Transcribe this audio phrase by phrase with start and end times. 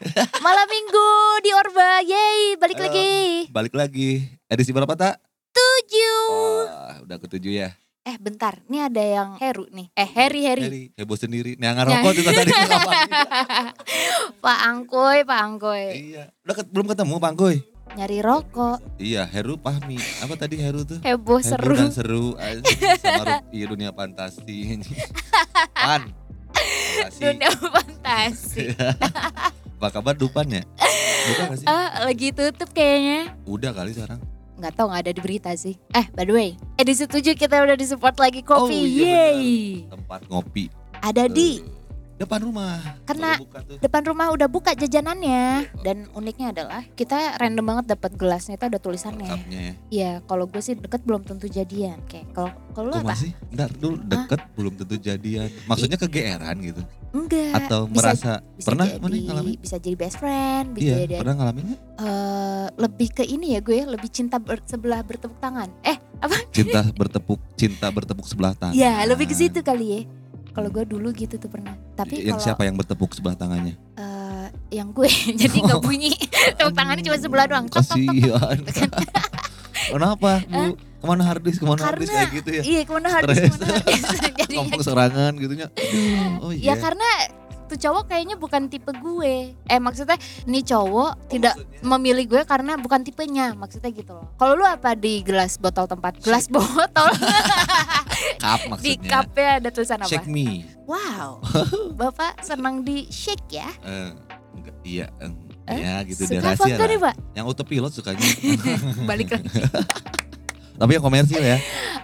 [0.46, 1.08] Malam minggu
[1.44, 2.86] di Orba, yeay balik Halo.
[2.88, 3.12] lagi.
[3.52, 4.10] Balik lagi.
[4.48, 5.20] Edisi berapa tak?
[5.52, 6.24] Tujuh.
[6.64, 7.68] Wah, udah ketujuh ya.
[8.00, 9.92] Eh bentar, ini ada yang Heru nih.
[9.92, 10.62] Eh Heri Heri.
[10.64, 11.60] Heri, heboh sendiri.
[11.60, 12.50] Nih yang ngerokok juga tadi?
[14.44, 15.84] Pak Angkoy, Pak Angkoy.
[15.92, 16.32] Iya.
[16.48, 17.60] Udah ket- belum ketemu Bang Goy?
[17.90, 18.78] Nyari rokok.
[18.96, 20.00] Iya, Heru Pahmi.
[20.24, 20.96] Apa tadi Heru tuh?
[21.04, 21.76] Heboh Heboh seru.
[21.76, 22.26] dan seru
[22.96, 24.80] sama iya dunia fantasi.
[25.76, 26.08] Pan.
[26.56, 27.20] Fantasi.
[27.20, 28.64] Dunia fantasi.
[29.80, 30.60] Apa kabar Dupan ya?
[31.24, 31.64] Bukan gak sih?
[31.64, 33.32] Ah, lagi tutup kayaknya.
[33.48, 34.20] Udah kali sekarang.
[34.60, 35.72] Nggak tahu nggak ada di berita sih.
[35.96, 38.60] Eh, by the way, edisi 7 kita udah disupport lagi kopi.
[38.60, 39.88] Oh, iya yeay.
[39.88, 40.68] Tempat ngopi.
[41.00, 41.79] Ada di Eh,
[42.20, 42.76] depan rumah.
[43.02, 43.40] Karena-
[43.80, 48.76] depan rumah udah buka jajanannya dan uniknya adalah kita random banget dapat gelasnya itu ada
[48.76, 49.32] tulisannya.
[49.48, 49.72] Ya.
[49.88, 51.96] Iya, kalau gue sih deket belum tentu jadian.
[52.04, 53.16] Kayak kalau kalau apa?
[53.16, 53.32] masih?
[53.50, 55.48] Ntar dulu deket belum tentu jadian.
[55.64, 56.82] Maksudnya kegeeran gitu?
[57.10, 57.56] Enggak.
[57.58, 59.54] Atau bisa- merasa bisa pernah jadi, mana ngalamin?
[59.58, 63.80] bisa jadi best friend, bisa Iya, jadi pernah ngalamin eh, lebih ke ini ya gue,
[63.82, 65.72] lebih cinta ber- sebelah bertepuk tangan.
[65.82, 65.96] Eh,
[66.52, 68.76] Cinta bertepuk, cinta bertepuk sebelah tangan.
[68.76, 70.00] ya lebih ke situ kali ya.
[70.50, 71.74] Kalau gue dulu gitu tuh pernah.
[71.92, 73.74] Tapi Yang kalau siapa yang bertepuk sebelah tangannya?
[73.94, 75.06] eh, yang gue
[75.40, 76.10] jadi nggak bunyi,
[76.54, 77.66] tepuk tangannya cuma sebelah doang.
[77.66, 78.16] Tok, tok, tok, tok.
[78.16, 78.58] Kasihan.
[79.90, 80.30] Kenapa?
[80.44, 80.62] Bu?
[80.76, 81.58] Ke mana harddisk?
[81.58, 82.62] Ke mana Karena- kayak gitu ya?
[82.62, 83.48] Iya, ke mana harus Stres.
[83.48, 84.00] ke mana harus.
[84.20, 85.66] Jadinya Ngomong serangan gitunya.
[86.38, 86.74] Oh Ya iya.
[86.76, 87.08] karena
[87.64, 89.34] tuh cowok kayaknya bukan tipe gue.
[89.56, 94.26] Eh maksudnya nih cowok tidak memilih gue karena bukan tipenya, maksudnya gitu loh.
[94.36, 96.18] Kalau lu apa di gelas botol tempat?
[96.20, 97.08] Gelas botol
[98.36, 99.10] Cup di maksudnya.
[99.10, 100.10] cupnya ada tulisan apa?
[100.10, 100.64] Shake me.
[100.84, 101.40] Wow,
[102.00, 103.70] bapak senang di shake ya?
[103.82, 104.10] Eh,
[104.56, 105.30] enggak, iya, eh,
[105.70, 107.06] Eh, ya gitu dia Suka apa rahasia enggak nih lah.
[107.06, 107.14] pak?
[107.38, 108.26] Yang autopilot sukanya.
[109.10, 109.46] Balik lagi.
[110.80, 111.58] Tapi yang komersil ya.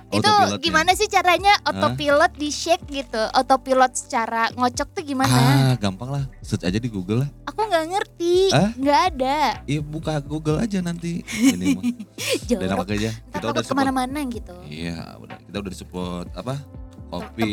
[0.07, 0.63] Itu autopilotnya.
[0.63, 3.19] gimana sih caranya autopilot di shake gitu?
[3.35, 5.35] Autopilot secara ngocok tuh gimana?
[5.35, 6.25] Ah, gampang lah.
[6.47, 7.31] Search aja di Google lah.
[7.51, 9.39] Aku nggak ngerti, nggak ada.
[9.67, 11.27] Iya buka Google aja nanti.
[11.55, 11.85] Ini mah.
[12.47, 13.11] Dan apa aja.
[13.11, 14.55] Kita udah ke mana-mana gitu.
[14.71, 15.37] Iya, udah.
[15.43, 16.55] Kita udah support apa?
[17.07, 17.51] Kopi,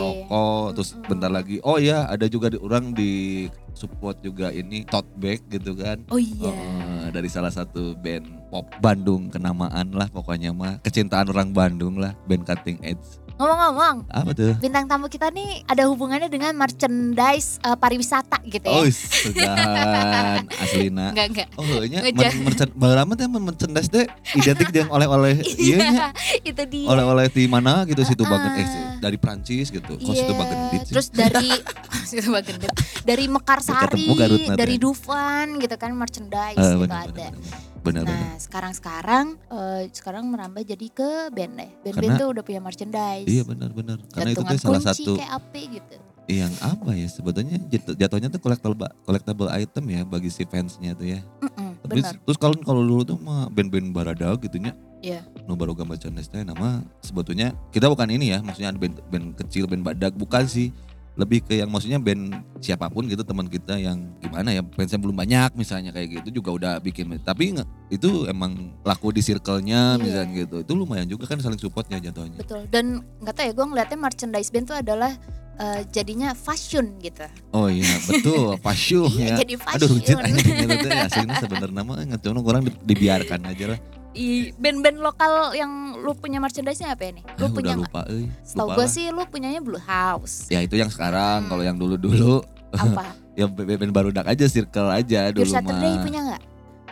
[0.00, 1.60] rokok, terus bentar lagi.
[1.60, 3.44] Oh iya, ada juga di, orang di
[3.76, 6.00] support juga ini tote bag gitu kan.
[6.08, 6.48] Oh iya.
[6.48, 12.16] Eh, dari salah satu band pop Bandung kenamaan lah pokoknya mah kecintaan orang Bandung lah
[12.24, 17.74] band Cutting Edge Ngomong-ngomong, apa tuh bintang tamu kita nih ada hubungannya dengan merchandise eh,
[17.74, 18.72] pariwisata gitu ya?
[18.72, 21.48] oh segan aslina Enggak enggak.
[21.54, 22.32] oh nya Ngejar.
[22.38, 22.72] merchandise
[23.14, 26.06] teh merchandise teh identik dengan oleh-oleh iya nya
[26.40, 26.86] itu dia.
[26.86, 28.30] oleh-oleh di mana gitu situ Ah.
[28.32, 30.56] banget eh dari Prancis gitu kok situ Iya, banget
[30.88, 31.48] Terus dari
[32.08, 32.72] situ Bagendit.
[33.02, 34.08] dari Mekarsari,
[34.50, 37.12] dari Dufan gitu kan merchandise Eh, gitu benar, ada.
[37.12, 41.70] benar benar benar Nah, sekarang-sekarang eh, sekarang merambah jadi ke band deh.
[41.82, 43.26] Band-band tuh udah punya merchandise.
[43.26, 45.96] iya benar benar karena itu tuh salah satu kayak apa gitu.
[46.26, 51.06] yang apa ya sebetulnya jat- jatuhnya tuh collectible collectible item ya bagi si fansnya tuh
[51.06, 52.18] ya Mm-mm, Tapi bener.
[52.18, 54.74] terus kalau kalau dulu tuh mah band-band baradal gitu nya.
[55.06, 55.22] Iya.
[55.46, 56.10] Nu baru gambar teh
[56.42, 60.74] nama sebetulnya kita bukan ini ya, maksudnya ada band, band kecil, band badak bukan sih.
[61.16, 62.28] Lebih ke yang maksudnya band
[62.58, 66.50] siapa pun gitu teman kita yang gimana ya fansnya belum banyak misalnya kayak gitu juga
[66.52, 67.56] udah bikin tapi
[67.88, 70.00] itu emang laku di circle-nya Iya.
[70.00, 72.68] misalnya gitu itu lumayan juga kan saling supportnya jatuhnya Betul.
[72.68, 75.12] Dan nggak tahu ya gue ngeliatnya merchandise band tuh adalah
[75.56, 77.24] eh, jadinya fashion gitu.
[77.52, 80.36] oh iya betul pasyu Iya, ya jadi aduh rujit fashion.
[80.36, 83.78] gitu teh aslinya sebenarnya mah nggak orang di- dibiarkan aja lah
[84.16, 87.24] Ih, band-band lokal yang lu punya merchandise-nya apa ya nih?
[87.36, 90.48] Lu Ah, punya udah lupa euy Setahu lupa gue sih lu punyanya Blue House.
[90.48, 91.48] ya itu yang sekarang Hmm.
[91.48, 92.40] kalau yang dulu-dulu
[92.72, 93.12] Apa?
[93.38, 96.42] ya band baru dak aja circle aja dulu Saturday mah punya nggak?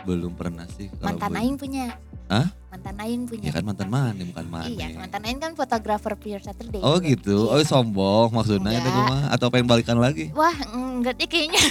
[0.05, 1.33] belum pernah sih Mantan.
[1.33, 1.97] Aing punya.
[2.25, 2.45] Hah?
[2.75, 3.43] Mantan Aing punya.
[3.45, 6.81] ya kan mantan mana bukan mana Iya, mantan Aing kan fotografer Pure Saturday.
[6.81, 7.53] oh gitu Iya.
[7.53, 9.07] oh sombong maksudnya itu Enggak.
[9.07, 11.61] mah atau pengen balikan lagi Wah, enggak deh kayaknya.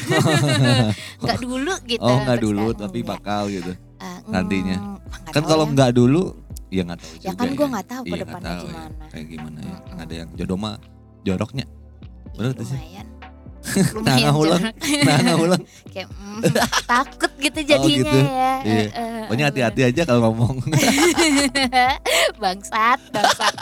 [1.21, 2.01] enggak dulu gitu.
[2.01, 3.13] oh nggak terus dulu sekarang tapi enggak.
[3.15, 4.77] bakal gitu mm, nantinya.
[4.81, 5.71] nggak kan kalau ya.
[5.71, 6.23] nggak dulu
[6.69, 7.71] ya nggak tahu juga Ya kan gue ya.
[7.71, 8.73] nggak tahu ke Iya, depannya tahu ya.
[8.73, 9.05] gimana.
[9.07, 9.77] kayak gimana ya.
[9.85, 10.75] Kan ada yang jodoh mah
[11.23, 11.65] joroknya
[12.33, 13.07] bener tuh sih Lumayan.
[13.65, 13.89] Nah
[14.21, 15.03] Lumayan ulang jorok.
[15.03, 16.41] nah nah ulang Kayak mm,
[16.85, 18.19] takut gitu jadinya gitu.
[18.19, 18.53] ya.
[18.61, 18.75] Iya.
[18.77, 19.49] Eh, eh, pokoknya eh.
[19.49, 20.57] hati-hati aja kalau ngomong
[22.43, 23.55] bangsat, bangsat.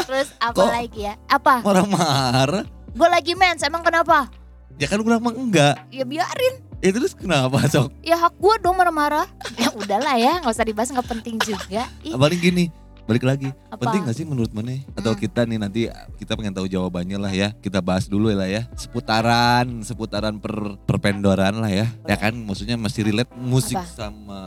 [0.00, 0.70] Terus apa Kok?
[0.70, 1.14] lagi ya?
[1.26, 1.62] Apa?
[1.62, 4.26] orang marah Gue lagi mens, emang kenapa?
[4.74, 6.54] ya kan gue mah enggak Ya biarin.
[6.80, 9.28] ya terus kenapa sok Ya hak gue dong marah-marah.
[9.54, 11.84] ya udahlah ya, nggak usah dibahas nggak penting juga.
[12.00, 12.64] Ih, paling gini
[13.10, 13.82] balik lagi apa?
[13.82, 15.18] penting gak sih menurut mana atau Hmm.
[15.18, 15.80] kita nih nanti
[16.14, 21.58] kita pengen tahu jawabannya lah ya kita bahas dulu lah ya seputaran seputaran per perpendoran
[21.58, 23.90] lah ya ya kan maksudnya masih relate musik Apa?
[23.90, 24.40] sama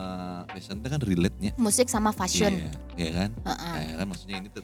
[0.48, 2.56] fashion itu kan relate nya Musik sama fashion.
[2.56, 3.76] iya iya kan Heeh.
[3.84, 4.64] ya kan maksudnya ini ter-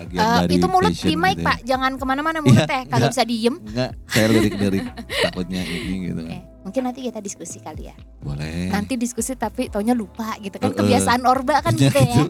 [0.00, 1.46] bagian dari itu mulut di mic gitu ya.
[1.46, 3.12] pak, jangan ke mana-mana mulut Iya, teh, kagak enggak.
[3.12, 3.54] bisa diem.
[3.60, 4.84] enggak saya lirik-lirik
[5.24, 7.96] takutnya ini gitu kan Eh, Mungkin nanti kita diskusi kali ya.
[8.20, 8.68] Boleh.
[8.68, 10.76] Nanti diskusi tapi taunya lupa gitu kan eh.
[10.76, 12.20] kebiasaan Orba kan Ya, gitu ya.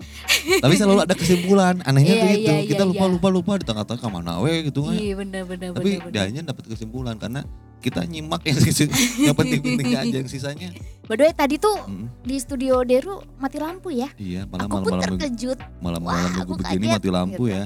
[0.62, 1.82] Tapi selalu ada kesimpulan.
[1.82, 2.46] Anehnya Iya, tuh itu.
[2.48, 3.10] iya, Kita iya, lupa iya.
[3.10, 4.94] lupa lupa di tengah-tengah ke mana we gitu kan.
[4.94, 6.06] Iya benar benar Tapi benar.
[6.06, 6.24] dia benar.
[6.26, 7.42] hanya dapat kesimpulan karena
[7.80, 8.60] kita nyimak yang
[9.26, 10.68] yang penting-pentingnya aja yang sisanya.
[11.04, 14.12] By the way, tadi tuh Mm, di studio Deru mati lampu ya.
[14.14, 15.58] iya, malam aku pun malam-malam terkejut.
[15.80, 17.56] malam-malam minggu begini kaget, mati lampu gitu.
[17.56, 17.64] ya.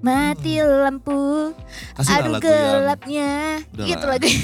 [0.00, 1.20] Mati lampu,
[1.94, 3.30] Kasih aduh yang gelapnya.
[3.70, 4.28] Udah Gitu lagu.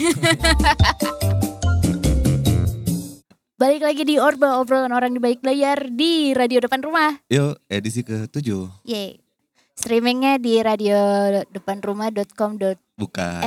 [3.54, 7.14] Balik lagi di Orba obrolan orang di balik layar di radio depan rumah.
[7.30, 8.42] Yuk, edisi ke-7.
[8.82, 9.21] Yeay.
[9.72, 10.98] Streamingnya di radio
[11.48, 12.76] depan rumah.com.nu.
[12.94, 13.40] Bukan.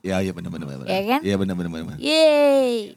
[0.00, 0.86] Ya, iya benar benar benar.
[0.86, 1.20] Iya kan?
[1.24, 1.96] Iya benar benar benar.
[1.98, 2.94] Yeay.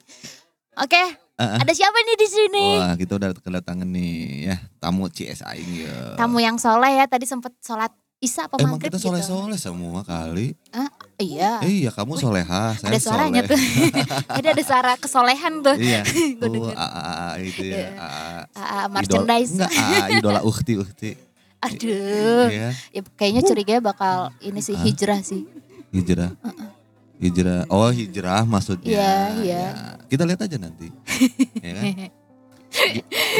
[0.76, 1.04] Oke,
[1.34, 1.58] Ah, ah.
[1.62, 2.66] ada siapa nih di sini?
[2.78, 4.14] Wah, kita udah kedatangan nih
[4.46, 6.14] ya, tamu CS aing ya.
[6.14, 7.90] Tamu yang soleh ya, tadi sempet sholat
[8.20, 9.10] Isya apa Emang kita gitu.
[9.10, 10.56] soleh-soleh semua kali.
[11.20, 11.60] Iya.
[11.60, 13.52] Eh, iya, kamu soleha, saya ada suaranya soleh.
[13.52, 13.60] tuh.
[14.40, 15.76] Jadi ada suara kesolehan tuh.
[15.76, 16.02] Iya.
[16.44, 17.76] Oh, a, a, a, itu ya.
[17.76, 17.88] Iya.
[17.94, 19.52] A, a, Ah, ah, idol- merchandise.
[19.54, 21.12] Enggak, a, a, idola uhti uhti.
[21.64, 22.48] Aduh.
[22.48, 24.84] Iya, Ya, kayaknya curiganya bakal ini sih Hah?
[24.84, 25.48] hijrah sih.
[25.90, 26.32] hijrah.
[27.18, 27.64] Hijrah.
[27.68, 28.90] Oh, hijrah maksudnya.
[28.90, 29.64] Iya, iya.
[29.64, 29.72] Ya,
[30.06, 30.92] Kita lihat aja nanti.
[31.64, 31.86] ya kan?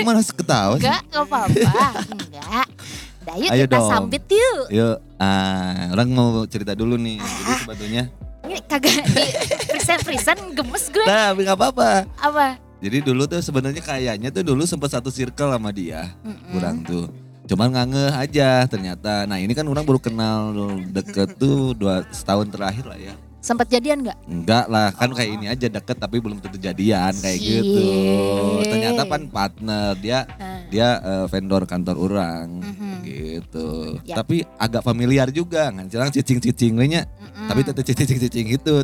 [0.02, 0.86] Mana ketawa sih?
[0.86, 1.86] Enggak, enggak apa-apa.
[2.08, 2.68] Enggak.
[3.24, 3.90] Dah yuk Ayo kita dong.
[3.90, 4.62] sambit yuk.
[4.70, 7.18] Yuk, ah, orang mau cerita dulu nih.
[7.18, 7.28] Ah.
[7.30, 8.04] Jadi sebetulnya,
[8.44, 9.24] Ini kagak di
[9.66, 11.04] present-present gemes gue.
[11.04, 11.90] nah, tapi nggak apa-apa.
[12.20, 12.48] Apa?
[12.78, 16.52] Jadi dulu tuh sebenarnya kayaknya tuh dulu sempat satu circle sama dia, Mm-mm.
[16.52, 17.08] kurang tuh.
[17.44, 19.26] Cuman nggak ngeh aja ternyata.
[19.26, 20.56] Nah ini kan orang baru kenal
[20.88, 23.14] deket tuh dua setahun terakhir lah ya.
[23.44, 24.16] Sempet jadian enggak?
[24.24, 27.88] Enggak lah, kan kayak ini aja deket tapi belum tentu jadian kayak gitu.
[28.64, 32.92] Ternyata kan partner dia Nah, dia eh, vendor kantor orang Mhm.
[33.04, 34.00] gitu.
[34.08, 34.16] Ya.
[34.16, 37.04] Tapi agak familiar juga, kan cerang cicing-cicing lainnya.
[37.20, 37.52] mm-mm.
[37.52, 38.76] Tapi tetep cicing-cicing itu.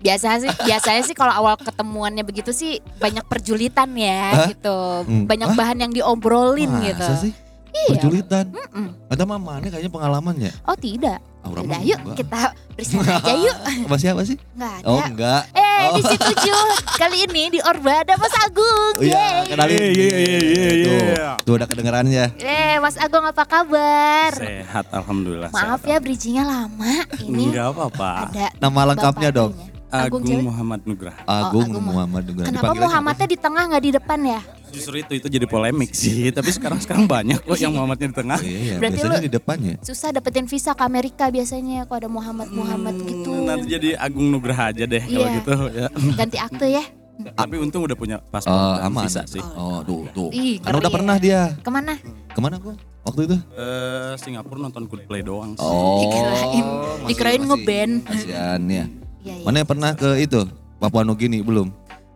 [0.00, 4.48] biasa sih biasanya sih kalau awal ketemuannya begitu sih banyak perjulitan ya Hah?
[4.48, 5.28] gitu Hmm.
[5.28, 5.58] banyak Hah?
[5.60, 7.36] bahan yang diobrolin gitu Masa sih?
[7.70, 7.88] Iya.
[7.92, 8.44] Perjulitan.
[8.50, 8.88] Mm-mm.
[9.06, 10.52] Ada mama ini kayaknya pengalaman ya.
[10.62, 12.16] oh tidak Aura Udah mah yuk enggak.
[12.20, 12.40] kita
[12.74, 14.36] bersama aja yuk Sama siapa sih?
[14.52, 15.42] nggak ada Oh enggak.
[15.52, 15.96] eh Oh.
[15.96, 16.60] di situ tujuh
[16.94, 19.48] kali ini di Orba ada Mas Agung Oh iya, Yeay.
[19.48, 19.72] kenalin.
[19.72, 21.28] Iya, iya, iya, iya, Tuh, iya.
[21.40, 22.26] tuh udah kedengeran ya.
[22.36, 25.48] eh Mas Agung apa kabar Sehat alhamdulillah.
[25.48, 28.10] maaf ya bridgingnya lama ini Enggak apa-apa.
[28.28, 29.56] ada Nama lengkapnya dong.
[29.90, 30.06] Bapaknya.
[30.06, 30.44] Agung siapa?
[30.44, 31.16] Muhammad Nugrah.
[31.20, 32.46] Agung Agung Muhammad Nugrah.
[32.46, 34.40] kenapa Muhammadnya di tengah nggak di depan ya
[34.70, 36.30] Justru itu itu jadi polemik sih.
[36.30, 38.38] Tapi sekarang sekarang banyak kok yang Muhammadnya di tengah.
[38.40, 38.74] Iya, iya.
[38.78, 39.74] Berarti biasanya lu- di depan ya.
[39.82, 44.30] susah dapetin visa ke Amerika biasanya kalau ada Muhammad Muhammad gitu Hmm, Nanti jadi Agung
[44.30, 45.36] Nugrah aja deh kalau Iya.
[45.36, 45.86] gitu ya.
[46.14, 46.84] ganti akte ya
[47.20, 49.04] Tapi untung udah punya paspor Oh, dan aman.
[49.04, 49.42] visa sih.
[49.52, 50.30] Oh, tuh, tuh.
[50.30, 51.20] Ih, Kan udah pernah ya.
[51.20, 51.40] dia.
[51.58, 51.98] ke mana
[52.30, 52.72] Ke mana gua?
[53.02, 53.36] Waktu itu?
[53.58, 55.60] Eh Singapura nonton Coldplay doang sih.
[55.60, 56.00] Oh.
[56.00, 56.68] Dikirain-
[57.04, 57.92] dikirain masih ngeband.
[58.06, 58.84] Kasihan ya.
[59.20, 59.44] Iya, iya.
[59.44, 60.42] Mana pernah ke itu?
[60.76, 61.68] Papua Nugini belum?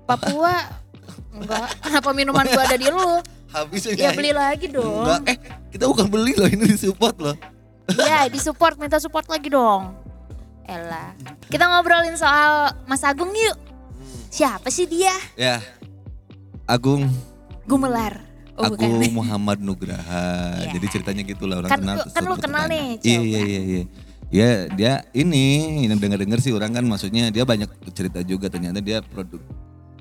[0.05, 0.69] Papua
[1.35, 3.19] enggak kenapa minuman gua ada di lu
[3.51, 5.37] Habis ya beli lagi dong Enggak, eh
[5.71, 7.37] kita bukan beli loh, ini disupport loh.
[7.87, 9.93] Iya di support minta support lagi dong
[10.65, 11.12] Ella
[11.47, 13.56] kita ngobrolin soal Mas Agung yuk
[14.29, 15.61] siapa sih dia Ya,
[16.65, 17.05] Agung
[17.65, 18.17] Gumelar
[18.56, 20.56] oh Agung bukan Muhammad Nugraha.
[20.62, 20.73] Iya.
[20.73, 21.97] Jadi ceritanya gitu lah orang Kan kenal.
[22.06, 23.83] kan lu kenal nih, Iya iya iya iya.
[24.34, 25.46] Ya dia ini
[25.86, 29.38] yang denger-denger sih orang kan maksudnya dia banyak cerita juga ternyata dia produk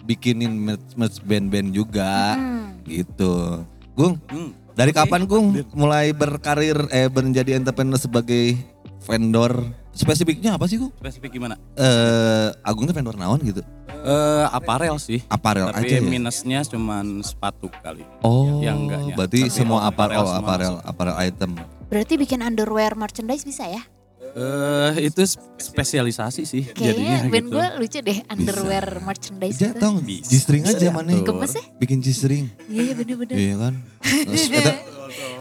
[0.03, 2.81] bikinin merch, merch band-band juga Hmm.
[2.83, 3.61] gitu.
[3.93, 4.57] Gung, Hmm.
[4.73, 4.99] dari Oke.
[4.99, 8.57] kapan Gung mulai berkarir eh menjadi entrepreneur sebagai
[8.99, 9.69] vendor?
[9.93, 10.89] Spesifiknya apa sih Gung?
[10.97, 11.53] Spesifik gimana?
[11.77, 13.61] Eh Agung tuh vendor naon gitu?
[14.03, 15.21] Eh aparel sih.
[15.29, 16.03] Aparel Tapi aja ya.
[16.03, 18.01] minusnya cuman sepatu kali.
[18.19, 19.13] Oh, yang enggaknya.
[19.13, 21.51] berarti Tapi semua aparel aparel, semua aparel, aparel item.
[21.85, 23.85] berarti bikin underwear merchandise bisa ya
[24.33, 27.53] Eh itu sp- spesialisasi sih jadinya kayaknya band gitu.
[27.53, 30.25] gue lucu deh underwear merchandise Ja, gitu tau Bisa.
[30.27, 32.45] G-string aja Bisa mana gemes ya bikin G-string.
[32.65, 33.73] iya iya bener-bener Iya kan?
[34.01, 34.71] Terus kita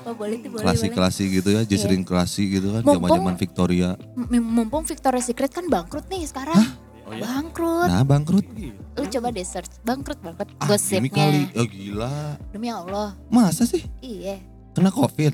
[0.03, 3.97] oh boleh tuh boleh boleh klasi-klasi gitu ya, G-string klasi gitu kan, zaman-zaman Victoria.
[4.29, 6.61] Mumpung Victoria's Secret kan bangkrut nih sekarang
[7.03, 7.25] Oh ya?
[7.25, 8.45] bangkrut Nah, bangkrut.
[8.93, 11.49] lu coba deh search bangkrut bangkrut Ah, gini kali.
[11.49, 12.15] gosipnya Oh gila.
[12.53, 13.81] demi Allah Masa sih?
[13.99, 14.37] iya
[14.71, 15.33] Kena Covid?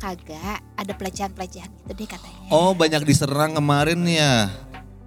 [0.00, 4.48] Kagak ada pelecehan-pelecehan gitu deh katanya Oh, banyak diserang kemarin ya.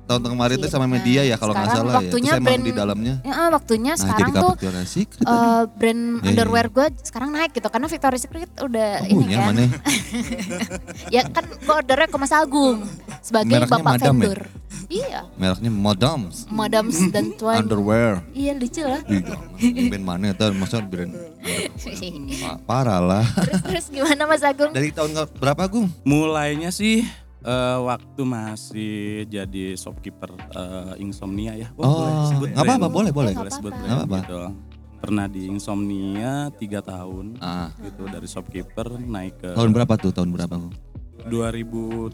[0.03, 1.97] Tahun kemarin itu sama media ya kalau nggak salah ya.
[1.97, 3.13] waktunya Terus emang brand- di dalamnya.
[3.21, 5.23] Ya, eh, waktunya Nah, sekarang jadi tuh Victoria's Secret.
[5.23, 5.31] tadi.
[5.33, 6.73] eh, brand Iya, underwear iya.
[6.73, 9.63] gue sekarang naik gitu karena Victoria's Secret udah Oh, ini punya kan mana?
[11.09, 12.83] ya kan gue ordernya ke Mas Agung
[13.19, 14.19] sebagai Mereknya bapak Madam ya?
[14.19, 14.39] vendor
[14.85, 18.13] iya Mereknya Madams Madams dan Tuan Underwear.
[18.31, 19.39] iya lucu lah jangan.
[19.87, 20.45] band mana itu?
[20.53, 21.11] Masa brand
[22.43, 23.25] Pa- parah lah.
[23.37, 25.87] terus terus gimana Mas Agung Dari tahun berapa Gung?
[26.03, 27.07] Mulainya sih
[27.43, 28.95] Eh, waktu masih
[29.27, 31.67] jadi shopkeeper eh, insomnia ya.
[31.75, 33.33] Wah, Oh, boleh sebut nggak apa-apa, boleh, boleh.
[33.35, 34.17] Boleh sebut brand apa-apa.
[34.17, 34.39] gitu.
[34.97, 40.15] Pernah di insomnia tiga tahun Ah, gitu dari shopkeeper naik ke tahun berapa tuh?
[40.15, 40.55] Tahun berapa?
[41.25, 42.11] 2007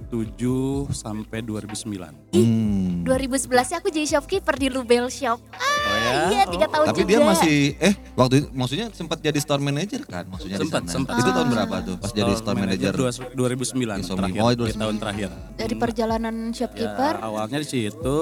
[0.89, 2.13] sampai 2009.
[2.31, 3.01] Hmm.
[3.01, 5.39] 2011 aku jadi shopkeeper di Lubel Shop.
[5.49, 6.11] Ah, Oh ya?
[6.29, 7.09] iya tiga tahun Tapi juga.
[7.09, 10.95] dia masih eh waktu itu maksudnya sempat jadi store manager kan maksudnya Sempat, di sana.
[10.95, 11.13] sempat.
[11.17, 12.91] Itu tahun berapa tuh pas jadi store manager?
[12.93, 14.19] dua- 2009 Insomnia.
[14.21, 14.77] terakhir Oh, di 2009.
[14.77, 15.29] tahun terakhir.
[15.55, 17.13] Dari perjalanan Ya, shopkeeper.
[17.19, 18.17] awalnya di situ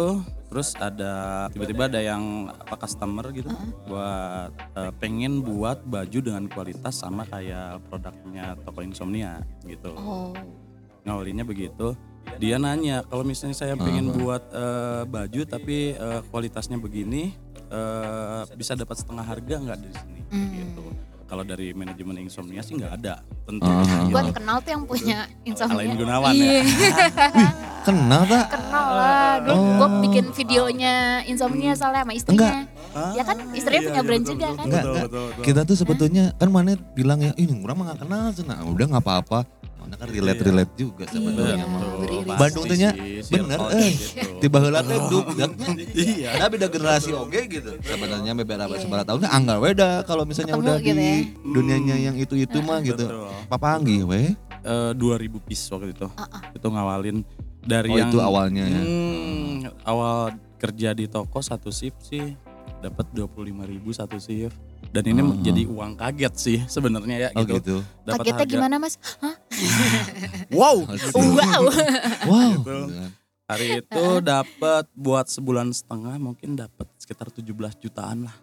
[0.47, 1.13] terus ada
[1.51, 3.51] tiba-tiba ada yang apa customer gitu
[3.83, 9.91] buat eh, pengen buat baju dengan kualitas sama kayak produknya toko insomnia gitu.
[9.93, 10.31] Oh.
[11.07, 11.95] Ngawalinnya begitu.
[12.37, 17.31] Dia nanya kalau misalnya saya pengen buat eh, baju tapi eh, kualitasnya begini
[17.71, 20.51] eh, bisa dapat setengah harga nggak di sini Hmm.
[20.51, 20.83] gitu.
[21.27, 23.63] Kalau dari manajemen insomnia sih nggak ada tentu.
[23.63, 23.83] Ah.
[23.83, 24.11] gitu.
[24.11, 25.75] Gua kenal tuh yang punya insomnia.
[25.75, 26.51] Alain Gunawan Iya.
[26.51, 26.63] ya.
[27.83, 28.45] Kenal tak?
[28.51, 29.33] kenal lah.
[29.43, 32.63] Dulu gua bikin videonya insomnia soalnya sama istrinya.
[33.15, 34.65] Ya kan istrinya Iya, punya iya, brand betul, juga betul, kan.
[34.67, 35.07] Enggak, betul, enggak.
[35.07, 35.43] betul, betul.
[35.43, 39.03] Kita tuh sebetulnya kan mana bilang ya, ini orang mah gak kenal Nah, udah nggak
[39.03, 39.39] apa-apa.
[39.87, 41.63] Mana kan relate relate juga sebenarnya.
[41.63, 42.35] Iya.
[42.35, 44.37] Bandung tuh nya Pasti, bener circle eh gitu.
[44.37, 45.25] tiba heula teh duk
[45.95, 46.27] Iya.
[46.35, 47.71] Ada beda generasi oge gitu.
[47.79, 51.15] Sebenarnya beberapa seberapa tahun anggar weda kalau misalnya Ketemu udah gitu di ya.
[51.41, 52.99] dunianya yang itu-itu mah gitu.
[52.99, 53.31] Betul.
[53.47, 54.35] Papanggih we.
[54.59, 56.11] Eh, 2000 piece waktu itu.
[56.13, 57.23] Ah, Itu ngawalin
[57.63, 58.81] dari Oh yang itu awalnya ya.
[58.83, 62.35] Hmm, awal kerja di toko satu shift sih
[62.77, 63.55] dapat 25.000
[63.95, 64.59] satu shift.
[64.89, 65.35] Dan ini Oh.
[65.37, 67.55] jadi uang kaget sih sebenarnya ya Oh gitu.
[67.57, 67.75] gitu.
[68.01, 68.95] Dapat Kagetnya harga- gimana mas?
[69.19, 69.35] Hah?
[70.49, 70.77] Wow.
[71.13, 71.63] Wow.
[72.29, 72.51] Wow.
[72.57, 72.77] Gitu.
[73.47, 77.47] Hari itu dapat buat sebulan setengah mungkin dapat sekitar 17
[77.79, 78.35] jutaan lah.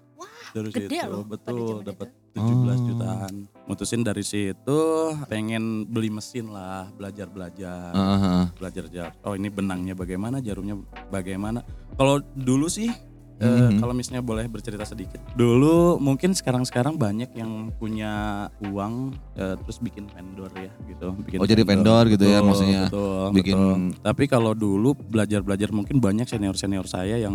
[0.47, 2.39] dari gede situ loh betul dapat itu.
[2.39, 2.87] 17 Oh.
[2.87, 3.35] jutaan.
[3.67, 4.79] Mutusin dari situ
[5.27, 7.91] pengen beli mesin lah, belajar-belajar.
[7.91, 8.43] Heeh.
[8.55, 9.11] belajar jar.
[9.21, 10.79] Oh ini benangnya bagaimana, jarumnya
[11.11, 11.67] bagaimana.
[11.93, 12.87] Kalau dulu sih,
[13.35, 13.79] Mhm.
[13.79, 15.23] kalau misalnya boleh bercerita sedikit.
[15.33, 21.15] Dulu mungkin sekarang-sekarang banyak yang punya uang eh, terus bikin vendor ya gitu.
[21.21, 23.79] Bikin Oh, jadi vendor gitu ya, maksudnya Betul, bikin- betul.
[24.03, 27.35] Tapi kalau dulu belajar-belajar mungkin banyak senior-senior saya yang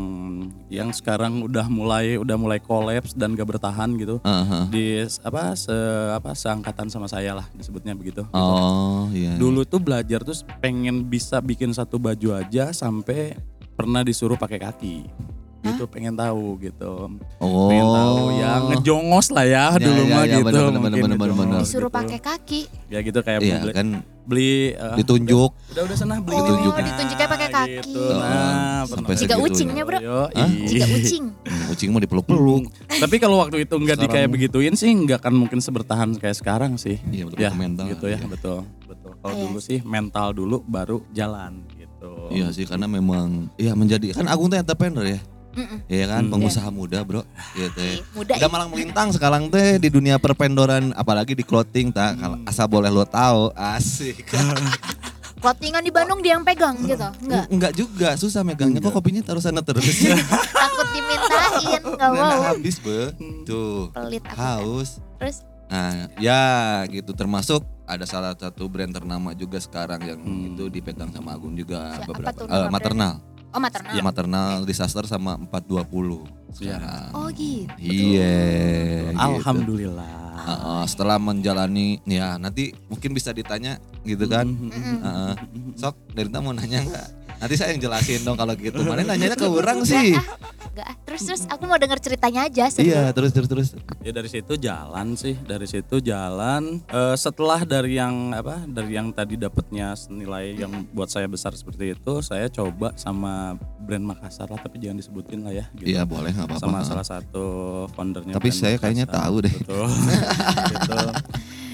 [0.67, 4.19] yang sekarang udah mulai udah mulai kolaps dan gak bertahan gitu.
[4.21, 4.63] Heeh.
[4.69, 4.85] Di
[5.21, 5.73] apa se
[6.11, 8.09] apa seangkatan sama saya lah disebutnya begitu.
[8.09, 8.25] gitu.
[8.33, 9.37] Oh iya.
[9.37, 13.37] Dulu tuh belajar terus pengen bisa bikin satu baju aja sampai
[13.71, 14.97] pernah disuruh pakai kaki.
[15.59, 17.11] Gitu pengen tahu gitu.
[17.37, 17.67] Oh.
[17.67, 20.45] Pengen tahu ya ngejongos lah ya, Ya, dulu ya, mah ya, gitu.
[20.45, 21.59] bener, bener, mungkin bener, bener.
[21.61, 21.97] Disuruh gitu.
[21.99, 22.61] pakai kaki.
[22.87, 23.87] Ya gitu kayak Iya beli, kan
[24.23, 25.51] beli eh, ditunjuk.
[25.51, 26.81] Udah udah sana beli Oh, ini.
[26.85, 27.71] ditunjuknya pakai kaki.
[27.83, 27.99] Gitu.
[27.99, 29.19] Oh, Nah, sampai pernah.
[29.19, 29.99] Jika segitu ucingnya bro.
[29.99, 30.49] Hah?
[30.63, 31.25] Jika ucing.
[31.43, 32.63] Hmm, Kucing mau dipeluk-peluk.
[33.03, 36.75] Tapi kalau waktu itu nggak di kayak begituin sih nggak akan mungkin sebertahan kayak sekarang
[36.75, 37.03] sih.
[37.05, 37.85] Iya betul Ya, mental.
[37.89, 38.27] gitu ya, Iya.
[38.27, 38.59] betul.
[38.85, 39.11] Betul.
[39.19, 42.11] Kalau dulu sih mental dulu baru jalan gitu.
[42.29, 45.19] Iya sih karena memang iya menjadi kan Agung teh entrepreneur ya.
[45.59, 45.79] Mm-mm.
[45.85, 46.31] Iya kan Hmm.
[46.31, 47.21] pengusaha muda, Bro.
[47.51, 47.99] Gitu teh.
[48.13, 48.47] Muda Udah ya.
[48.49, 53.03] malang melintang sekarang teh di dunia perpendoran apalagi di clothing tak kalau asal boleh lo
[53.03, 54.23] tahu asik.
[55.39, 56.99] Clothingan di Bandung dia yang pegang gitu.
[57.21, 57.45] Enggak.
[57.47, 59.87] Enggak juga susah megangnya kok kopinya taruh sana terus.
[60.51, 61.79] Takut dimintain.
[61.85, 62.43] Enggak Nah, mau.
[62.45, 63.15] habis be.
[63.43, 63.87] Tuh.
[63.89, 64.35] Pelit aku.
[64.35, 64.99] Haus.
[65.15, 66.41] Terus Nah, ya
[66.89, 70.49] gitu termasuk ada salah satu brand ternama juga sekarang yang Hmm.
[70.49, 73.13] itu dipegang sama Agung juga Siapa beberapa tuh nama maternal.
[73.53, 73.93] Oh maternal.
[73.93, 76.25] Ya maternal disaster sama 420
[76.55, 77.09] sekarang.
[77.13, 77.73] Oh gitu.
[77.77, 78.35] Iya.
[79.13, 79.19] gitu.
[79.19, 80.29] Alhamdulillah.
[80.39, 83.77] Heeh, setelah menjalani ya nanti mungkin bisa ditanya
[84.07, 84.47] gitu kan.
[84.49, 84.97] Mhm.
[85.03, 85.33] Heeh.
[85.77, 87.07] Sok dari mau nanya nggak?
[87.39, 88.83] Nanti saya yang jelasin dong kalau gitu.
[88.83, 90.11] Mana nanyanya ke orang sih?
[90.11, 90.95] Enggak ah.
[91.07, 92.85] Terus terus aku mau denger ceritanya aja seru.
[92.85, 93.67] Iya, terus terus terus.
[94.03, 96.83] Ya dari situ jalan sih, dari situ jalan.
[96.85, 101.95] Eh, setelah dari yang apa, dari yang tadi dapatnya nilai yang buat saya besar seperti
[101.95, 105.65] itu, saya coba sama brand Makassar lah, tapi jangan disebutin lah ya.
[105.79, 105.95] Gitu.
[105.95, 106.61] Iya boleh nggak apa-apa.
[106.61, 107.45] Sama salah satu
[107.97, 108.35] foundernya.
[108.35, 109.23] Tapi brand saya kayaknya Makassar.
[109.25, 109.55] tahu deh.
[109.63, 109.87] Betul.
[110.69, 110.97] Gitu.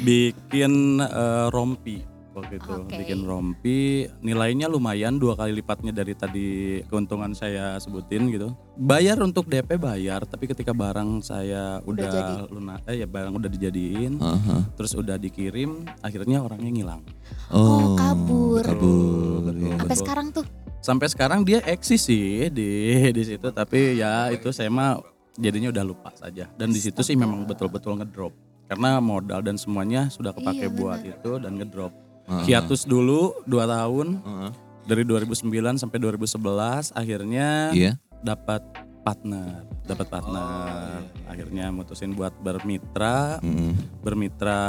[0.06, 2.96] Bikin eh, rompi waktu itu, Oke.
[3.00, 4.06] bikin rompi.
[4.20, 6.48] Nilainya lumayan dua kali lipatnya dari tadi
[6.92, 8.52] keuntungan saya sebutin gitu.
[8.76, 12.34] Bayar untuk DP bayar, tapi ketika barang saya udah, jadi.
[12.52, 14.62] lunak, eh ya barang udah dijadiin, Heeh.
[14.76, 17.02] terus udah dikirim, akhirnya orangnya ngilang.
[17.50, 18.62] Oh, kabur.
[18.62, 19.42] Kabur.
[19.48, 19.76] Betul, iya.
[19.80, 20.04] Sampai betul.
[20.04, 20.46] sekarang tuh.
[20.86, 22.70] Sampai sekarang dia eksis sih di
[23.10, 25.02] di situ, tapi ya itu saya mah
[25.34, 26.46] jadinya udah lupa saja.
[26.54, 31.00] Dan di situ sih memang betul-betul ngedrop karena modal dan semuanya sudah kepake Iya, buat
[31.06, 31.94] itu dan ngedrop.
[32.26, 32.44] Heeh.
[32.50, 34.50] Hiatus dulu 2 tahun Heeh.
[34.86, 37.98] dari 2009 sampai 2011 akhirnya Iya.
[38.22, 38.62] dapat
[39.06, 41.06] partner, dapat partner.
[41.30, 44.02] Akhirnya mutusin buat bermitra, Mm.
[44.02, 44.62] bermitra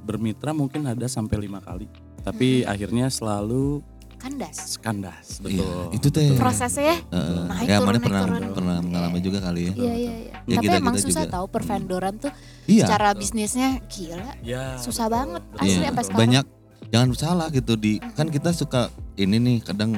[0.00, 1.84] bermitra mungkin ada sampai lima kali
[2.26, 3.86] tapi akhirnya selalu
[4.26, 4.58] Kandas.
[4.78, 5.86] kandas, Iya, betul.
[5.94, 6.34] itu teh.
[6.34, 6.96] Prosesnya ya?
[7.08, 7.42] Heeh.
[7.46, 8.42] Naik ya turun, mana naik pernah turun.
[8.52, 9.72] pernah mengalami juga kali ya.
[9.72, 10.32] Iya iya iya.
[10.36, 11.32] Ya, Tapi kita- emang kita susah juga.
[11.32, 12.32] tahu pervendoran tuh
[12.66, 12.84] Iya.
[12.84, 14.30] secara bisnisnya gila.
[14.42, 15.42] Ya, Susah betul, banget.
[15.44, 16.02] betul, Asli Iya, apa betul.
[16.02, 16.20] sekarang?
[16.20, 16.44] banyak
[16.86, 18.80] jangan salah gitu di kan kita suka
[19.14, 19.90] ini nih kadang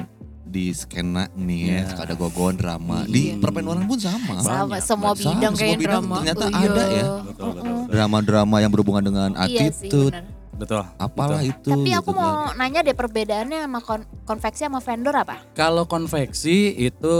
[0.43, 1.83] di skena nih ya Iya.
[1.87, 3.37] suka ada gogon drama di Iya.
[3.37, 6.15] perpendoran pun sama Sama Banyak, semua bidang Sama, kayak semua bidang drama.
[6.19, 6.69] ternyata Oh, ada iya.
[6.71, 6.85] ya.
[6.85, 7.57] Betul, betul, Heeh.
[7.59, 7.87] betul.
[7.89, 10.13] drama-drama yang berhubungan dengan Iya sih attitude.
[10.59, 10.83] Betul.
[10.97, 11.49] apalah betul.
[11.49, 12.57] itu Tapi aku gitu mau kan.
[12.57, 15.39] nanya deh perbedaannya sama kon- konveksi sama vendor apa?
[15.53, 17.15] Kalau konveksi itu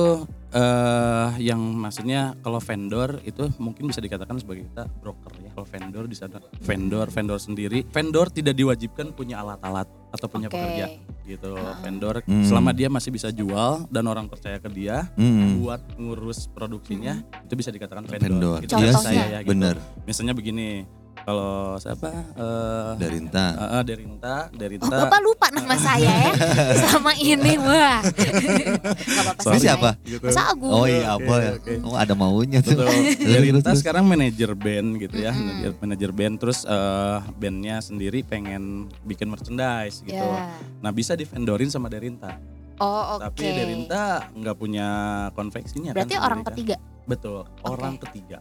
[0.50, 5.54] eh yang maksudnya kalau vendor itu mungkin bisa dikatakan sebagai kita broker ya.
[5.54, 10.58] Kalau vendor di sana vendor vendor sendiri, vendor tidak diwajibkan punya alat-alat atau punya Oke.
[10.58, 10.86] pekerja
[11.24, 11.54] gitu.
[11.54, 11.78] Ah.
[11.80, 12.42] Vendor Hmm.
[12.42, 15.62] selama dia masih bisa jual dan orang percaya ke dia Mm-mm.
[15.62, 18.26] buat ngurus produksinya itu bisa dikatakan vendor.
[18.26, 19.06] vendor Gitu iya Contohnya?
[19.06, 19.54] saya ya gitu.
[19.54, 20.82] bener Misalnya begini,
[21.30, 26.34] kalau siapa eh dari entah eh, eh, Derinta, Oh, Derinta Bapak lupa nama saya ya.
[26.90, 28.02] Sama ini wah.
[28.02, 29.62] Apa-apa Sorry.
[29.62, 30.26] Siapa gitu.
[30.26, 30.74] Masa Agung?
[30.74, 31.74] oh iya apa ya oke.
[31.86, 32.90] oh ada maunya tuh Betul.
[33.30, 35.46] Derinta sekarang manajer band gitu ya, Mm-mm.
[35.46, 40.18] manajer manajer band terus eh, bandnya sendiri pengen bikin merchandise gitu.
[40.18, 40.50] Ya.
[40.82, 42.42] Nah bisa di vendorin sama Derinta.
[42.80, 43.30] Oh oke.
[43.30, 44.88] Tapi Derinta nggak punya
[45.34, 46.26] konveksinya Berarti kan.
[46.26, 46.50] orang sendiri kan.
[46.50, 46.76] ketiga.
[47.06, 48.38] Betul, orang ketiga.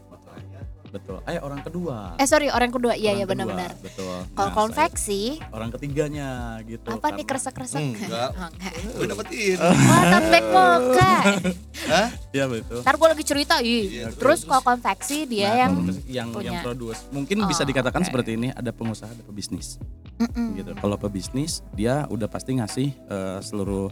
[0.89, 1.17] Betul.
[1.23, 2.15] Eh orang kedua.
[2.15, 2.93] Eh sorry orang kedua.
[2.93, 3.77] Iya iya benar-benar.
[3.77, 4.25] Betul.
[4.31, 6.27] Kalau Nah, konveksi saya orang ketiganya
[6.63, 6.89] gitu.
[6.89, 7.81] apa nih karena- kresek-kresek?
[7.81, 8.29] Enggak.
[8.39, 8.73] Oh, enggak.
[8.89, 11.13] Gue dapetin Wah, tambek moka.
[11.91, 12.07] Hah?
[12.29, 12.79] Iya betul.
[12.81, 13.83] Ntar gue lagi cerita, ih.
[13.91, 14.39] Iya, Terus terus.
[14.45, 15.73] kalau konveksi dia Nah, yang
[16.05, 16.45] yang punya.
[16.47, 17.01] yang produce.
[17.09, 18.07] Mungkin bisa Oh, dikatakan oke.
[18.07, 19.77] seperti ini, ada pengusaha, ada pebisnis.
[20.17, 20.51] Mm-mm.
[20.53, 20.71] gitu.
[20.75, 23.87] Kalau pebisnis dia udah pasti ngasih eh, seluruh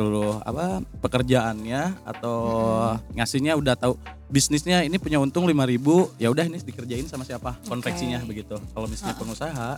[0.00, 2.36] seluruh apa pekerjaannya atau
[3.12, 4.00] ngasihnya udah tahu
[4.32, 8.56] bisnisnya ini punya untung 5000 ya udah ini dikerjain sama siapa konveksinya begitu.
[8.72, 9.70] Kalau misalnya pengusaha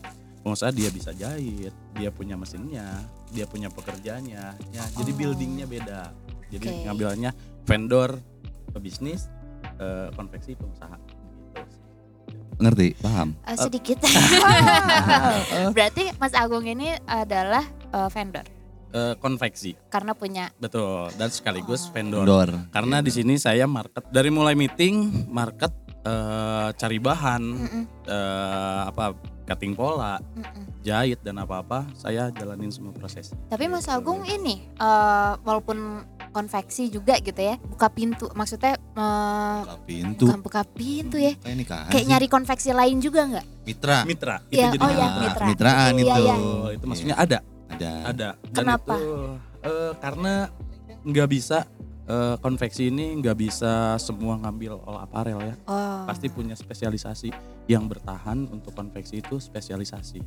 [0.47, 3.03] pengusaha dia bisa jahit, dia punya mesinnya,
[3.35, 5.17] dia punya pekerjaannya, ya jadi Oh.
[5.19, 6.15] buildingnya beda.
[6.55, 6.83] Jadi Oke.
[6.87, 7.31] ngambilannya
[7.67, 8.15] vendor
[8.71, 9.27] pebisnis,
[9.83, 11.03] eh, konveksi pengusaha.
[12.63, 13.99] Ngerti paham Eh, sedikit.
[15.75, 18.62] Berarti Mas Agung ini adalah eh, vendor
[18.93, 21.09] Eh, konveksi, karena punya betul.
[21.13, 21.91] Dan sekaligus Oh.
[21.91, 22.25] vendor.
[22.25, 28.83] Door Karena di sini saya market dari mulai meeting, market eh, cari bahan, Mm-mm, eh,
[28.85, 30.77] apa cutting pola, mm-mm.
[30.81, 33.33] jahit dan apa-apa, saya jalanin semua proses.
[33.47, 33.87] Tapi Mas.
[33.87, 38.29] Agung ini eh, walaupun konveksi juga gitu ya, buka pintu.
[38.31, 41.33] Maksudnya eh, buka pintu bukan buka pintu ya.
[41.39, 42.11] kayak nikahan Kayak sih.
[42.11, 43.47] nyari konveksi lain juga nggak?
[43.63, 45.23] mitra Mitra, Iya, itu jadi oh ya, mitra.
[45.23, 45.47] mitra.
[45.47, 46.35] mitraan Iya, itu iya.
[46.37, 47.39] Oh, itu maksudnya ada,
[47.83, 48.29] ada ada.
[48.47, 48.95] Dan Kenapa?
[48.95, 49.11] itu
[49.63, 50.35] eh, karena
[51.03, 51.59] nggak bisa
[52.05, 55.55] eh, konveksi ini nggak bisa semua ngambil all apparel ya.
[55.65, 56.07] Oh.
[56.07, 57.31] Pasti punya spesialisasi
[57.67, 60.19] yang bertahan untuk konveksi itu spesialisasi.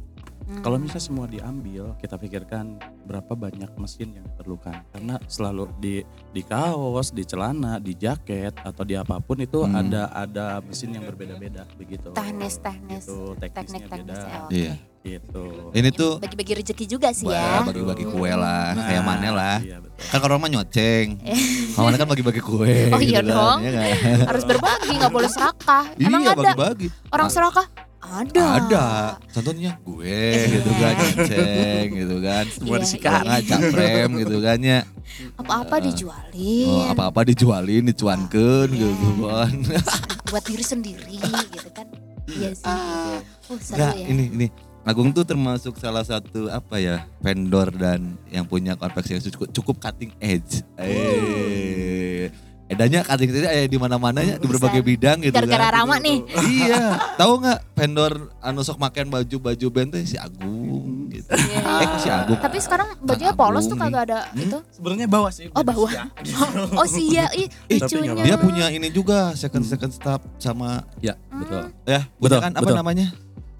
[0.46, 0.62] Hmm.
[0.62, 4.78] Kalau misalnya semua diambil, kita pikirkan berapa banyak mesin yang diperlukan.
[4.94, 9.74] Karena selalu di di kaos, di celana, di jaket atau di apa pun itu Hmm.
[9.76, 12.14] ada ada mesin yang berbeda-beda begitu.
[12.14, 14.20] teknis-teknis, Gitu, teknisnya beda.
[14.46, 14.54] oke.
[14.54, 14.74] Iya.
[15.06, 15.46] Gitu.
[15.72, 17.62] ini tuh Bagi-bagi rezeki juga sih Wah, ya.
[17.64, 20.02] bagi-bagi kue lah kayak Nah, mana lah Iya betul.
[20.02, 21.08] kan kalau orang mah nyoceng
[21.74, 23.58] kalau mana kan bagi-bagi kue Oh, iya gitu kan, dong.
[23.62, 24.18] iya kan?
[24.26, 25.86] Harus berbagi, nggak boleh serakah.
[25.96, 27.68] Emang iya ada bagi-bagi orang Ah, serakah?
[28.06, 28.46] Ada.
[28.60, 28.86] ada
[29.30, 33.12] contohnya gue gitu kan nyoceng gitu kan Semua Iya, disikat.
[33.12, 34.80] Kalau nggak caprem gitu kan ya
[35.36, 36.68] Apa-apa dijualin.
[36.68, 38.90] oh, apa-apa dijualin dicuankeun Iya.
[38.90, 39.54] gitu kan
[40.26, 41.86] buat diri sendiri gitu kan.
[42.26, 42.66] Iya sih.
[43.46, 44.06] Oh, seru Nggak, ya.
[44.08, 44.48] ini ini
[44.86, 49.76] Agung tuh termasuk salah satu apa ya vendor dan yang punya konveksi yang cukup, cukup
[49.80, 50.62] cutting edge.
[50.78, 52.30] Eh,
[52.66, 55.82] edanya cutting edge eh di mana-mana ya di berbagai bidang gitu Gara-gara kan.
[55.82, 56.22] Rama nih.
[56.62, 61.34] iya, tahu nggak vendor anu sok maken baju-baju band teh si Agung gitu.
[61.34, 61.82] Iya.
[61.82, 62.38] Eh si Agung.
[62.38, 64.38] Tapi sekarang bajunya polos tuh kagak ada Hmm?
[64.40, 64.58] itu.
[64.70, 65.50] Sebenarnya bawah sih.
[65.50, 65.90] Oh, bawah.
[66.78, 68.14] Oh sia, ih Ih, lucunya.
[68.22, 71.74] Dia punya ini juga second second stop sama Ya, betul.
[71.84, 72.78] ya, Betul, betul kan apa betul.
[72.78, 73.08] namanya?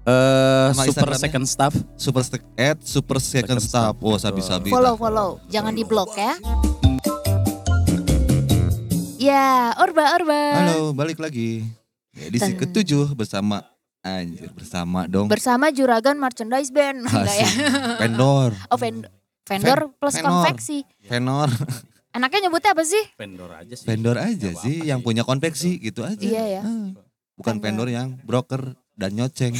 [0.06, 1.74] Eh Sama super second staff.
[1.96, 2.22] Super
[2.54, 3.98] at Super Second Second Stop.
[3.98, 4.70] Stop, Oh, sabi-sabi.
[4.70, 6.38] Follow follow, jangan di blok ya.
[9.18, 10.42] Ya, Orba Orba.
[10.62, 11.66] Halo, balik lagi.
[12.14, 13.66] Edisi Dan- ketujuh bersama
[14.00, 15.26] anjir bersama dong.
[15.26, 17.02] Bersama Juragan Merchandise Band.
[17.02, 17.50] Enggak ya?
[18.00, 19.10] Vendor, Oh, vendor.
[19.42, 20.30] Vendor plus vendor.
[20.32, 20.78] konveksi.
[21.02, 21.50] vendor,
[22.16, 23.02] Enaknya nyebutnya apa sih?
[23.14, 23.84] Vendor aja sih.
[23.84, 25.04] vendor aja sih yang sih.
[25.04, 26.22] punya konveksi gitu aja.
[26.22, 26.62] Iya ya.
[26.62, 26.94] Ah,
[27.34, 29.52] Bukan vendor yang broker dan nyoceng.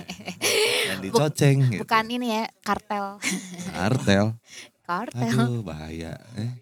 [0.86, 1.80] dan dicoceng gitu.
[1.82, 3.16] Bukan ini ya, kartel.
[3.72, 4.36] Artel.
[4.80, 5.32] Kartel.
[5.32, 6.14] Aduh, bahaya.
[6.36, 6.52] Eh,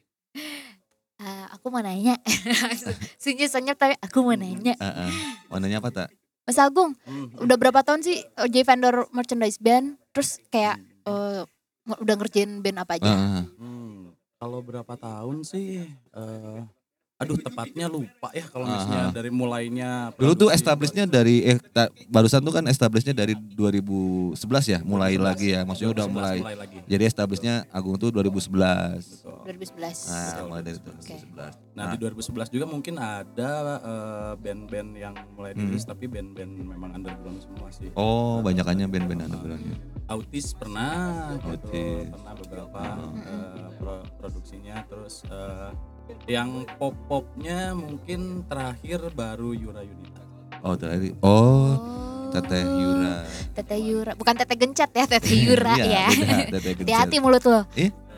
[1.19, 2.19] Ah, aku mau nanya.
[3.23, 4.75] Sunyi senyap tapi aku mau nanya.
[4.77, 5.11] ah, ah.
[5.49, 6.09] Warnanya apa tak?
[6.43, 7.31] Mas Agung, Hmm.
[7.39, 9.95] udah berapa tahun sih jadi vendor merchandise band?
[10.11, 10.83] Terus kayak
[11.87, 13.07] nge- udah ngerjain band apa aja?
[13.07, 15.87] Ah, Hmm, kalau berapa tahun sih?
[15.87, 16.59] eh,
[17.23, 18.73] aduh tepatnya lupa ya kalau Aha.
[18.75, 19.91] misalnya dari mulainya.
[20.13, 24.35] Dulu tuh establishnya dari eh ta- barusan tuh kan establishnya dari 2011
[24.67, 25.63] ya, mulai lagi ya.
[25.63, 26.57] Maksudnya udah 2011 mulai.
[26.57, 26.77] lagi.
[26.85, 29.23] Jadi establishnya Agung tuh 2011.
[29.23, 29.39] Betul.
[29.45, 29.99] 2011.
[30.05, 31.07] Nah, Betul, mulai dari 2011.
[31.33, 31.55] 2011.
[31.73, 35.61] Nah, di 2011 juga mungkin ada eh, band-band yang mulai Hmm.
[35.63, 37.89] dirilis tapi band-band memang underground semua sih.
[37.95, 39.77] Oh, banyakannya band-band underground ya.
[40.05, 42.11] Autis pernah gitu, Autis.
[42.11, 43.23] pernah beberapa Hmm.
[43.23, 45.71] eh, pro- produksinya terus eh,
[46.25, 50.23] yang pop-popnya mungkin terakhir baru Yura Yunita.
[50.61, 51.13] Oh, terakhir.
[51.19, 52.31] Oh, Oh.
[52.33, 53.29] Teteh Yura.
[53.53, 56.07] Teteh Yura, bukan Teteh Gencet ya, Teteh Yura Iya, ya.
[56.49, 56.81] Gencet.
[56.81, 57.69] Hati-hati mulut lo.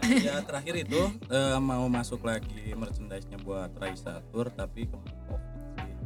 [0.05, 4.87] ya terakhir itu eh, mau masuk lagi merchandise-nya buat Raisa Tour tapi.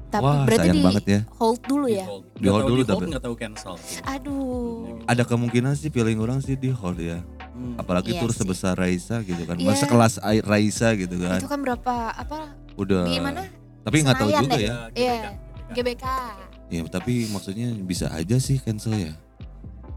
[0.08, 1.20] Tapi Wah, berarti sayang di banget ya.
[1.36, 2.04] hold dulu Di ya.
[2.06, 2.24] hold.
[2.32, 3.74] Di hold dulu di hold tapi- nggak tahu cancel.
[4.08, 5.04] Aduh.
[5.04, 7.20] Ada kemungkinan sih feeling orang sih di hold ya.
[7.58, 7.74] Hmm.
[7.74, 8.38] Apalagi Iya tur sih.
[8.38, 9.58] sebesar Raisa gitu kan.
[9.58, 9.66] Iya.
[9.68, 11.42] Masa kelas Ai- Raisa gitu kan.
[11.42, 13.02] Itu kan berapa apa Udah.
[13.04, 13.42] di mana?
[13.82, 14.62] Tapi nggak tahu juga deh.
[14.62, 14.74] ya.
[14.92, 15.14] Iya.
[15.68, 15.74] GBK.
[15.74, 16.04] GBK.
[16.68, 19.12] Ya, tapi maksudnya bisa aja sih cancel ya.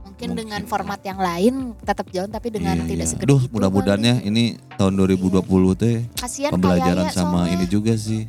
[0.02, 0.30] Mungkin, Mungkin.
[0.34, 3.12] dengan format yang lain tetap jalan tapi dengan Iya, tidak iya.
[3.12, 4.28] segede Duh, itu mudah-mudahan ya kali.
[4.28, 4.43] ini
[4.74, 5.41] tahun 2020
[5.74, 7.54] teh Kasihan pembelajaran sama soalnya.
[7.54, 8.26] ini juga sih.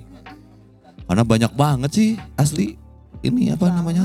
[1.03, 2.77] Karena banyak banget sih asli
[3.21, 3.77] ini apa Banget.
[3.79, 4.05] namanya?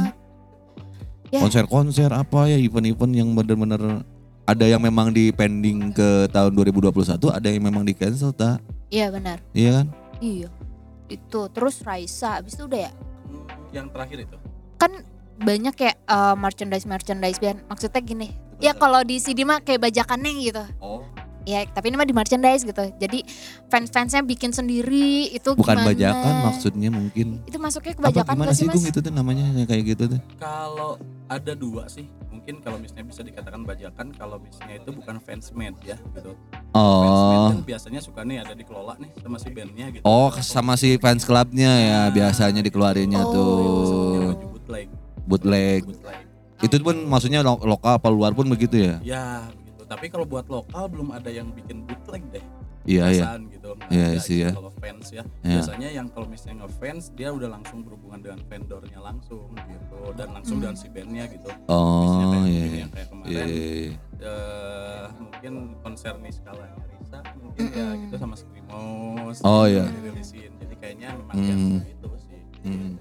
[1.28, 1.40] Ya.
[1.40, 4.04] Konser-konser apa ya event-event yang bener-bener
[4.48, 8.64] ada yang memang di pending ke tahun 2021, ada yang memang di cancel tak?
[8.88, 9.44] Iya benar.
[9.52, 9.86] Iya kan?
[10.24, 10.50] Iya.
[11.12, 12.92] Itu terus Raisa habis itu udah ya.
[13.76, 14.38] Yang terakhir itu.
[14.80, 15.04] Kan
[15.44, 17.60] banyak kayak eh, merchandise merchandise band.
[17.68, 18.28] Maksudnya gini.
[18.64, 20.64] Ya kalau di CD mah kayak bajakannya gitu.
[20.80, 21.04] Oh.
[21.48, 22.92] Ya, tapi ini mah di merchandise gitu.
[22.94, 23.24] Jadi
[23.66, 25.88] fans-fansnya bikin sendiri itu Bukan gimana?
[25.88, 27.40] bajakan maksudnya mungkin.
[27.42, 28.92] Itu masuknya ke Apa bajakan gimana gak sih Gung mas?
[28.92, 30.20] itu tuh namanya kayak gitu tuh?
[30.36, 35.48] Kalau ada dua sih, mungkin kalau misalnya bisa dikatakan bajakan, kalau misalnya itu bukan fans
[35.54, 36.36] made ya gitu.
[36.52, 37.48] Fans made Oh.
[37.50, 40.04] kan biasanya suka nih ada dikelola nih sama si bandnya gitu.
[40.04, 43.32] Oh, sama si fans clubnya ya biasanya dikeluarinnya Oh.
[43.32, 43.56] tuh
[44.28, 44.88] Baju bootleg,
[45.24, 45.80] bootleg.
[45.86, 46.20] bootleg.
[46.60, 49.00] Itu pun maksudnya lo- lokal apa luar pun begitu ya?
[49.00, 49.48] Ya.
[49.88, 52.43] Tapi kalau buat lokal belum ada yang bikin bootleg deh.
[52.84, 53.26] Iya iya.
[53.41, 53.69] Gitu.
[53.69, 54.52] Nah, Iya ada sih gitu ya.
[54.54, 55.23] Kalau fans ya.
[55.41, 55.60] Iya.
[55.60, 60.56] Biasanya yang kalau misalnya ngefans dia udah langsung berhubungan dengan vendornya langsung gitu dan langsung
[60.56, 60.63] Hmm.
[60.63, 61.50] dengan si bandnya gitu.
[61.67, 62.78] Oh iya iya.
[62.82, 63.91] yang kayak kemarin Iya, iya, iya.
[64.21, 68.02] eh, mungkin konser nih skalanya Risa mungkin ya Mm-mm.
[68.04, 69.84] gitu sama Screamos Oh, iya.
[69.86, 71.43] dirilisin jadi kayaknya memang Hmm.
[71.45, 72.93] yang itu sih Hmm.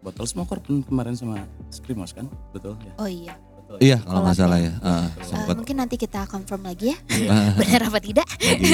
[0.00, 1.38] botol smoker pun kemarin sama
[1.68, 3.34] Screamos kan betul ya Oh iya.
[3.70, 4.72] Betul Iya kalau nggak salah ya.
[4.74, 6.98] Eh, sempat mungkin nanti kita confirm lagi ya.
[7.06, 7.30] Iya.
[7.62, 8.26] Benar apa tidak?
[8.26, 8.70] lagi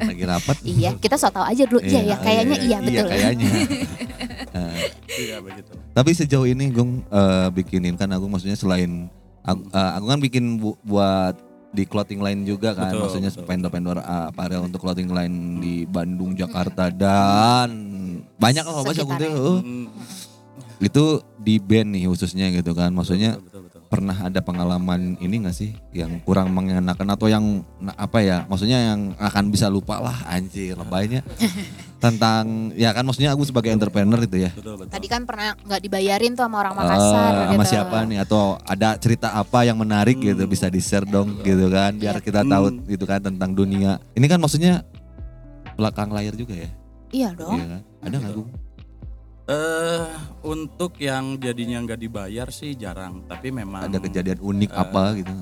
[0.00, 0.56] lagi rapat.
[0.64, 1.84] iya, kita so tau aja dulu.
[1.84, 3.06] Iya, ya, kayaknya iya, betul.
[3.06, 3.50] Iya kayaknya.
[4.50, 4.72] Ah,
[5.22, 9.10] iya begitu tapi sejauh ini Gung eh, bikinin kan aku maksudnya selain
[9.44, 11.36] aku, eh, aku kan bikin bu- buat
[11.70, 13.46] di clothing line juga kan Betul, maksudnya betul.
[13.46, 17.70] vendor-vendor uh, apparel untuk clothing line di Bandung, Jakarta dan
[18.42, 19.30] banyak lah sih aku Sekitarnya.
[19.30, 19.58] tuh.
[19.62, 19.86] Hmm.
[20.82, 21.04] Itu
[21.38, 22.90] di band nih khususnya gitu kan.
[22.90, 23.69] Maksudnya betul, betul, betul.
[23.90, 27.42] Pernah ada pengalaman ini gak sih yang kurang mengenakan atau yang
[27.76, 31.26] na- apa ya maksudnya yang akan bisa lupa lah anjir lebaynya
[31.98, 34.94] tentang ya kan maksudnya aku sebagai entrepreneur itu ya betul, betul.
[34.94, 37.66] Tadi kan pernah nggak dibayarin tuh sama orang Eh, Makassar sama gitu.
[37.66, 40.48] siapa nih atau ada cerita apa yang menarik gitu Hmm.
[40.48, 42.22] bisa di share dong gitu kan biar Iya.
[42.22, 42.86] kita tahu Hmm.
[42.86, 44.86] gitu kan tentang dunia ini kan maksudnya
[45.72, 46.70] belakang layar juga ya
[47.10, 47.58] Iya dong.
[47.58, 48.48] Iya kan ada nggak Gung?
[49.50, 50.06] Eh
[50.40, 55.32] untuk yang jadinya nggak dibayar sih jarang tapi memang ada kejadian unik eh, apa gitu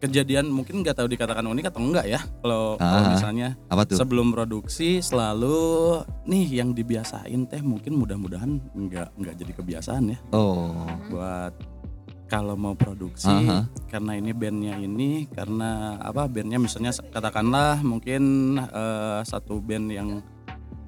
[0.00, 3.12] kejadian mungkin nggak tahu dikatakan unik atau enggak ya kalau kalau Ah.
[3.12, 9.52] misalnya apa tuh sebelum produksi selalu nih yang dibiasain teh mungkin mudah-mudahan nggak nggak jadi
[9.52, 11.52] kebiasaan ya oh buat
[12.30, 13.66] kalau mau produksi Aha.
[13.90, 18.22] karena ini bandnya ini karena apa bandnya misalnya katakanlah mungkin
[18.56, 20.08] eh, satu band yang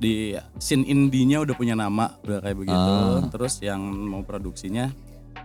[0.02, 0.14] di
[0.58, 3.22] scene indinya udah punya nama udah kayak begitu Ah.
[3.28, 4.90] terus yang mau produksinya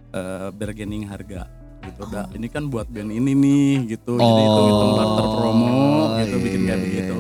[0.10, 1.46] eh, bargaining harga
[1.80, 4.41] gitu udah ini kan buat band ini nih gitu jadi Oh.
[4.41, 5.78] hitung hitung barter promo
[6.17, 7.17] gitu bikin kayak Iya, iya, begitu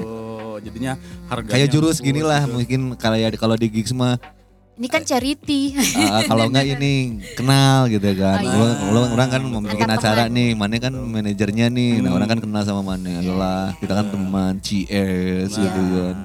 [0.59, 0.93] jadinya
[1.27, 2.51] harganya kayak jurus gini lah gitu.
[2.51, 4.17] mungkin kayak kalau di gigs mah
[4.73, 5.73] Ini kan charity.
[5.97, 6.93] Ah, kalau enggak ini
[7.33, 8.37] kenal gitu kan.
[8.37, 8.61] Oh,
[8.93, 9.09] iya.
[9.09, 11.97] Orang, kan mau bikin acara nih, mana kan manajernya nih.
[11.97, 12.17] Nah, Hmm.
[12.21, 13.17] orang kan kenal sama mana.
[13.17, 16.15] Ayolah, kita kan teman, cheers Nah, gitu kan.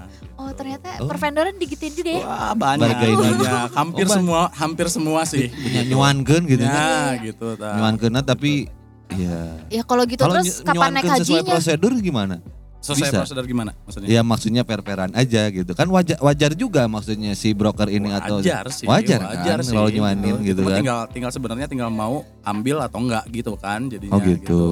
[1.00, 2.24] Oh pervendoran digituin juga ya.
[2.26, 3.16] Wah banyak, Bargain.
[3.16, 3.70] banyak.
[3.72, 5.48] hampir Oh, semua, hampir semua sih.
[5.48, 6.76] Punya nyuankeun gitu kan.
[6.76, 7.46] Ya gitu.
[7.56, 7.74] tah.
[7.78, 8.68] Nyuankeunna tapi
[9.12, 11.52] ya Ya kalau gitu kalau terus kapan naik nyuankeun sesuai hajinya?
[11.56, 12.36] prosedur gimana?
[12.82, 13.18] Selesai bisa.
[13.22, 14.08] prosedur gimana maksudnya?
[14.10, 15.70] Ya maksudnya per-peran aja gitu.
[15.70, 19.70] Kan wajar wajar juga maksudnya si broker ini atau wajar sih, wajar, wajar kan sih,
[19.70, 20.78] kalau nyuanin gitu Cuma kan.
[20.82, 24.62] Tinggal tinggal sebenarnya tinggal mau ambil atau enggak gitu kan jadinya Oh, gitu.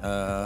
[0.00, 0.44] Eh,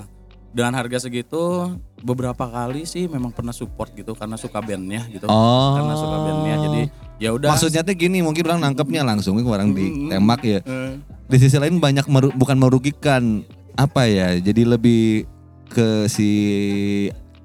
[0.53, 5.75] dengan harga segitu beberapa kali sih memang pernah support gitu karena suka bandnya gitu Oh.
[5.75, 6.81] karena suka bandnya jadi
[7.19, 10.59] ya udah Maksudnya tuh gini, mungkin orang nangkepnya langsung orang ditembak ya.
[10.61, 10.93] Eh,
[11.25, 14.37] Di sisi lain banyak meru- bukan merugikan apa ya?
[14.37, 15.25] Jadi lebih
[15.67, 16.29] ke si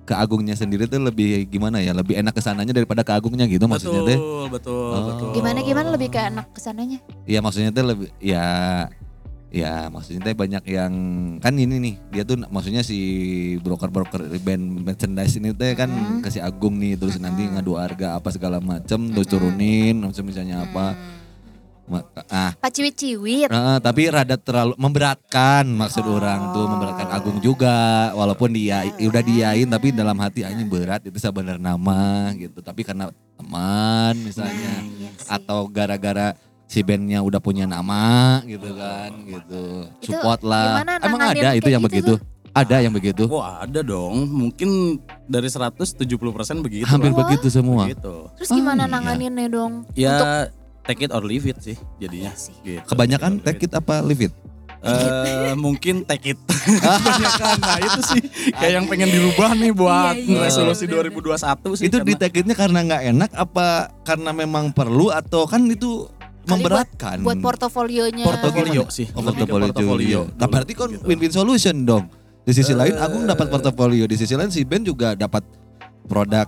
[0.04, 1.94] ke Agungnya sendiri tuh lebih gimana ya?
[1.94, 4.18] Lebih enak ke sananya daripada ke Agungnya gitu maksudnya teh.
[4.18, 5.04] betul betul Oh.
[5.08, 7.00] betul Gimana gimana lebih ke anak ke sananya?
[7.24, 8.44] Iya maksudnya tuh lebih ya
[9.48, 10.94] ya maksudnya teh banyak yang
[11.40, 13.00] kan ini nih dia tuh maksudnya si
[13.58, 16.20] broker-broker band merchandise ini teh kan Hmm.
[16.20, 20.96] kasih Agung nih terus nanti ngadu harga apa segala macem terus turunin macam misalnya apa
[21.88, 23.48] Ma- ah Pak ciwit-ciwit.
[23.48, 26.20] Heeh, tapi rada terlalu memberatkan maksud Oh.
[26.20, 27.72] orang tuh memberatkan Agung juga
[28.12, 33.08] walaupun dia udah diain tapi dalam hati hanya berat itu sebenarnya nama gitu tapi karena
[33.40, 35.32] teman misalnya Iya sih.
[35.32, 36.36] atau gara-gara
[36.68, 41.70] si bandnya udah punya nama gitu kan gitu Itu support lah gimana emang ada itu
[41.70, 42.14] yang gitu begitu
[42.52, 45.94] ada yang begitu Wah ada dong, mungkin dari 170%
[46.60, 46.84] begitu.
[46.84, 47.18] hampir lah.
[47.22, 48.34] begitu semua Begitu.
[48.34, 48.94] Terus gimana Oh, iya.
[48.98, 49.74] nanganinnya dong?
[49.94, 50.50] Ya
[50.82, 52.34] take it or leave it sih jadinya.
[52.34, 52.54] Iya sih.
[52.60, 52.82] Gitu.
[52.84, 54.34] kebanyakan Take take it apa leave it
[54.80, 56.40] Eh, mungkin take it.
[56.98, 57.56] Kebanyakan.
[57.60, 61.38] nah itu sih kayak yang pengen dirubah nih buat Iya, iya, resolusi bener, 2021
[61.74, 61.86] sih.
[61.86, 63.68] itu di karena- take itnya karena nggak enak apa
[64.02, 66.10] karena memang perlu atau kan itu
[66.48, 68.24] memberatkan Buat portofolionya.
[68.24, 69.08] portofolio sih.
[69.12, 69.68] Oh, portofolio.
[69.68, 71.04] portofolio Nah, berarti kan gitu.
[71.04, 72.08] win-win solution dong.
[72.42, 72.80] Di sisi Eh.
[72.80, 75.44] lain Agung dapat portofolio, di sisi lain si Ben juga dapat
[76.08, 76.48] produk.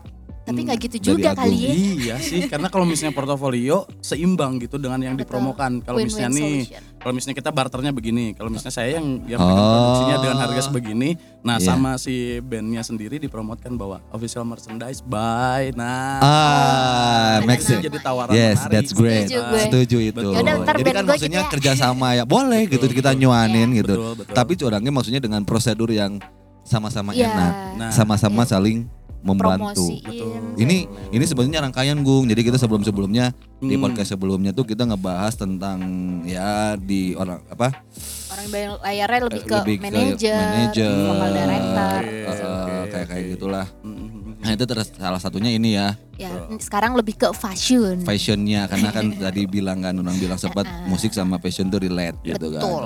[0.49, 1.71] Tapi nggak gitu juga kali ya.
[1.71, 5.29] Iya sih, karena kalau misalnya portofolio seimbang gitu dengan yang Betul.
[5.29, 5.79] dipromokan.
[5.79, 6.65] Kalau misalnya nih,
[6.97, 9.45] kalau misalnya kita barternya begini, kalau misalnya saya yang yang Oh.
[9.45, 11.09] produksinya dengan harga sebegini,
[11.39, 11.65] nah Iya.
[11.69, 17.85] sama si bandnya sendiri dipromotkan bahwa official merchandise by, nah Ah, itu sense.
[17.85, 18.73] jadi tawaran Yes, menarik.
[18.73, 19.27] that's great.
[19.27, 19.61] Setuju gue.
[19.61, 20.19] Setuju itu.
[20.19, 23.21] Yaudah, Jadi kan maksudnya kita- kerjasama ya boleh gitu Betul, kita betul.
[23.21, 23.77] nyuanin Iya.
[23.79, 23.93] gitu.
[23.95, 24.33] Betul, betul.
[24.33, 26.17] Tapi curangnya maksudnya dengan prosedur yang
[26.61, 27.29] sama-sama Iya.
[27.29, 28.85] enak, Nah, sama-sama saling
[29.21, 29.83] membantu.
[29.83, 30.03] Promosiin.
[30.03, 30.31] Betul.
[30.57, 30.77] Ini
[31.11, 32.25] ini sebenarnya rangkaian Gung.
[32.25, 33.83] Jadi kita sebelum-sebelumnya di Hmm.
[33.83, 35.79] podcast sebelumnya tuh kita ngebahas tentang
[36.23, 37.83] ya di orang apa
[38.29, 41.99] Orang yang layarnya lebih ke lebih ke manajer, manajer, vokal director.
[41.99, 43.31] Oke, eh, oke, kayak kayak oke.
[43.33, 43.67] gitulah.
[43.81, 44.07] Mm-mm.
[44.39, 48.03] Nah itu terus salah satunya ini ya Ya, sekarang lebih ke fashion.
[48.03, 52.51] fashionnya karena kan tadi bilang kan orang bilang sempat musik sama fashion tuh relate gitu
[52.53, 52.83] Betul.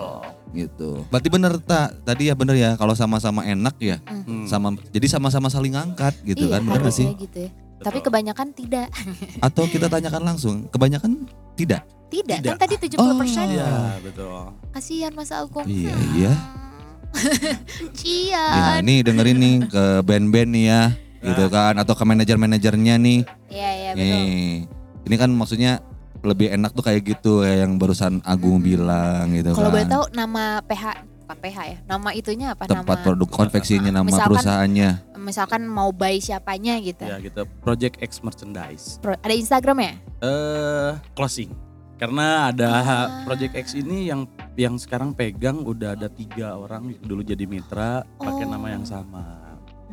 [0.54, 0.62] Kan.
[0.62, 0.89] Gitu.
[1.10, 4.46] Berarti bener tak tadi ya bener ya kalau sama-sama enak ya Hmm.
[4.46, 7.10] sama jadi sama-sama saling ngangkat gitu iya, kan bener gak sih?
[7.10, 7.52] harusnya gitu ya.
[7.84, 8.88] Tapi kebanyakan tidak.
[9.44, 11.28] Atau kita tanyakan langsung kebanyakan
[11.60, 11.84] tidak?
[12.08, 12.54] Tidak, Tidak.
[12.56, 12.96] kan tadi 70%.
[13.02, 13.26] Oh.
[13.50, 14.30] Iya, betul.
[14.72, 15.66] Kasihan Mas Agung.
[15.66, 16.34] Iya iya.
[17.98, 18.54] Cian.
[18.54, 20.82] Ya nih dengerin nih ke band-band nih ya
[21.24, 23.20] gitu kan atau ke manajer-manajernya nih.
[23.48, 24.04] Iya, iya betul.
[24.04, 24.68] Nih,
[25.08, 25.80] ini kan maksudnya
[26.24, 29.76] lebih enak tuh kayak gitu kayak yang barusan Agung bilang gitu Kalau kan.
[29.76, 30.84] boleh tahu nama PH
[31.20, 31.78] bukan PH ya.
[31.86, 33.04] Nama itunya apa tempat nama?
[33.06, 34.90] produk konveksinya nama Misalkan- perusahaannya.
[35.16, 37.04] Misalkan mau buy siapanya gitu.
[37.04, 37.44] Ya gitu.
[37.60, 39.00] Project X merchandise.
[39.00, 39.94] Pro- ada Instagram ya?
[40.20, 41.52] Eh closing.
[41.96, 43.08] Karena ada Ah.
[43.24, 48.44] Project X ini yang yang sekarang pegang udah ada tiga orang dulu jadi mitra pakai
[48.44, 48.50] Oh.
[48.50, 49.42] nama yang sama.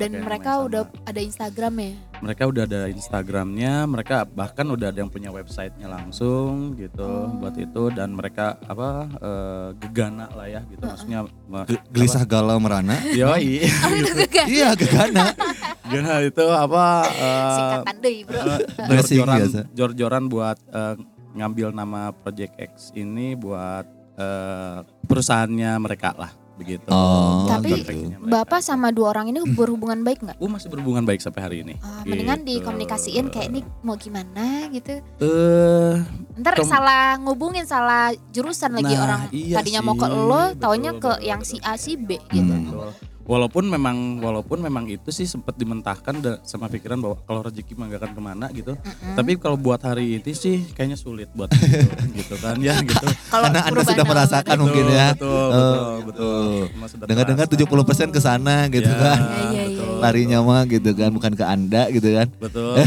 [0.00, 1.92] Dan nama mereka udah ada Instagram ya?
[2.20, 7.32] mereka udah ada Instagramnya, mereka bahkan udah ada yang punya websitenya langsung gitu Oh.
[7.34, 12.56] buat itu dan mereka apa eh, gegana lah ya gitu maksudnya me- Ge- Gelisah galau
[12.56, 12.92] merana.
[12.94, 13.16] apa?
[13.20, 13.64] Yoi.
[13.86, 14.42] Oh itu juga.
[14.46, 15.32] iya, gegana.
[15.82, 18.38] Gegana itu apa eh, Singkatan deh bro.
[18.38, 19.60] eh, jor-joran biasa.
[19.72, 20.94] jor-joran buat eh,
[21.32, 26.30] ngambil nama Project X ini buat eh, perusahaannya mereka lah
[26.60, 26.84] begitu.
[26.86, 27.80] Oh, Tapi.
[28.20, 30.36] Bapak sama dua orang ini berhubungan baik nggak?
[30.36, 31.80] Oh, masih berhubungan baik sampai hari ini.
[32.04, 32.60] Mendingan Gitu.
[32.60, 35.00] dikomunikasiin kayak ini mau gimana gitu.
[35.16, 35.94] Eh,
[36.36, 40.12] Ntar Kom- salah ngubungin salah jurusan lagi Nah, orang iya tadinya mau ke sih.
[40.12, 41.50] lo, Betul, taunya ke betul, yang betul.
[41.50, 42.44] si A si B gitu.
[42.46, 42.64] Hmm.
[42.66, 42.88] Betul.
[43.22, 48.00] Walaupun memang walaupun memang itu sih sempat dimentahkan sama pikiran bahwa kalau rezeki mah gak
[48.00, 48.72] akan ke mana gitu.
[48.74, 49.14] Mm-mm.
[49.14, 51.78] Tapi kalau buat hari ini sih kayaknya sulit buat gitu,
[52.12, 53.06] gitu kan ya gitu.
[53.28, 54.62] Kalau Karena Anda sudah merasakan baru.
[54.62, 55.06] mungkin ya.
[55.12, 56.02] Betul, Oh, betul, betul.
[56.02, 56.68] betul.
[56.70, 58.02] Cuma sudah Dengar-dengar terasa.
[58.10, 59.18] 70% ke sana gitu Ya, kan.
[59.20, 59.86] Iya, iya, betul.
[59.86, 60.00] iya.
[60.00, 62.26] Larinya mah gitu kan, bukan ke Anda gitu kan.
[62.36, 62.74] Betul.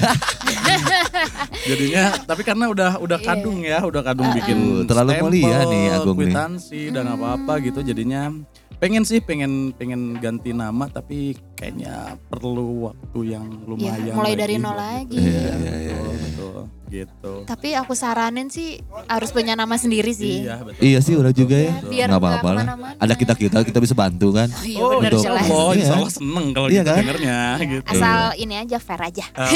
[1.64, 3.28] Jadinya tapi karena udah udah Iya.
[3.30, 6.28] kadung ya, udah kadung bikin terlalu stempel, mulia nih Agung nih.
[6.28, 8.34] kwitansi dan apa-apa gitu jadinya
[8.84, 11.96] pengen sih pengen pengen ganti nama tapi kayaknya
[12.28, 14.84] perlu waktu yang lumayan Iya, mulai lagi dari nol itu.
[14.84, 15.16] lagi.
[15.16, 16.20] Iya, Iya, iya, iya, betul, iya.
[16.20, 17.34] betul, gitu.
[17.46, 18.70] Tapi aku saranin sih
[19.08, 20.44] harus punya nama sendiri sih.
[20.44, 20.82] Iya, betul.
[20.84, 21.74] Iya sih udah juga ya.
[21.82, 22.66] Biar Nggak apa-apa lah.
[22.98, 24.52] Ada kita-kita kita bisa bantu kan.
[24.52, 25.22] Oh iya Oh, betul.
[25.22, 25.46] jelas.
[25.48, 25.80] Oh, Iya.
[25.80, 27.00] insya Allah seneng kalau Iya gitu kan?
[27.00, 27.88] dengernya gitu.
[27.88, 29.26] Asal ini aja fair aja.
[29.34, 29.48] Oh,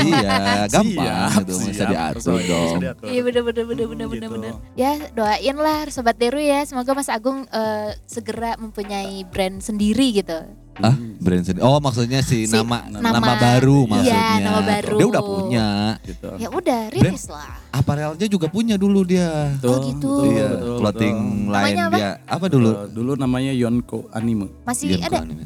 [0.00, 0.30] iya,
[0.72, 2.76] gampang siap, gitu bisa diatur dong.
[2.80, 3.06] diatur.
[3.06, 4.50] Iya benar benar benar Gitu.
[4.74, 6.64] Ya doain lah sobat Deru ya.
[6.64, 10.38] Semoga Mas Agung eh, segera mempunyai brand sendiri gitu.
[10.74, 11.60] Ah, brand sendiri.
[11.60, 14.40] Oh, maksudnya si, Si nama, nama nama- baru Iya, maksudnya.
[14.40, 14.96] nama baru.
[14.96, 15.66] Dia udah punya.
[16.02, 16.28] gitu.
[16.38, 17.50] Ya udah, rilis lah.
[17.70, 19.52] Aparelnya juga punya dulu dia.
[19.60, 20.32] Oh, gitu.
[20.32, 21.52] iya, betul, clothing betul.
[21.52, 21.96] line Namanya apa?
[21.98, 22.10] dia.
[22.24, 22.70] Apa dulu?
[22.70, 24.48] Eh, dulu namanya Yonko Anime.
[24.64, 25.18] Masih Genko ada?
[25.20, 25.44] anime.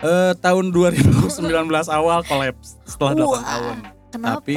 [0.00, 1.44] Eh tahun 2019
[1.90, 3.76] awal kolaps setelah 8 Wah, tahun.
[4.10, 4.40] Kenapa?
[4.40, 4.56] Tapi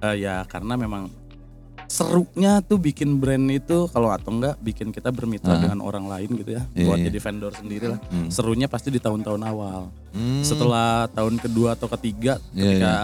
[0.00, 1.10] eh, ya karena memang
[1.90, 5.60] serunya tuh bikin brand itu kalau atau enggak bikin kita bermitra Ah.
[5.60, 7.06] dengan orang lain gitu ya Iya, buat iya.
[7.10, 7.98] jadi vendor sendiri lah.
[8.06, 8.30] Hmm.
[8.30, 9.90] Serunya pasti di tahun-tahun awal.
[10.12, 10.40] Hmm.
[10.40, 12.94] Setelah tahun kedua atau ketiga Iya, ketika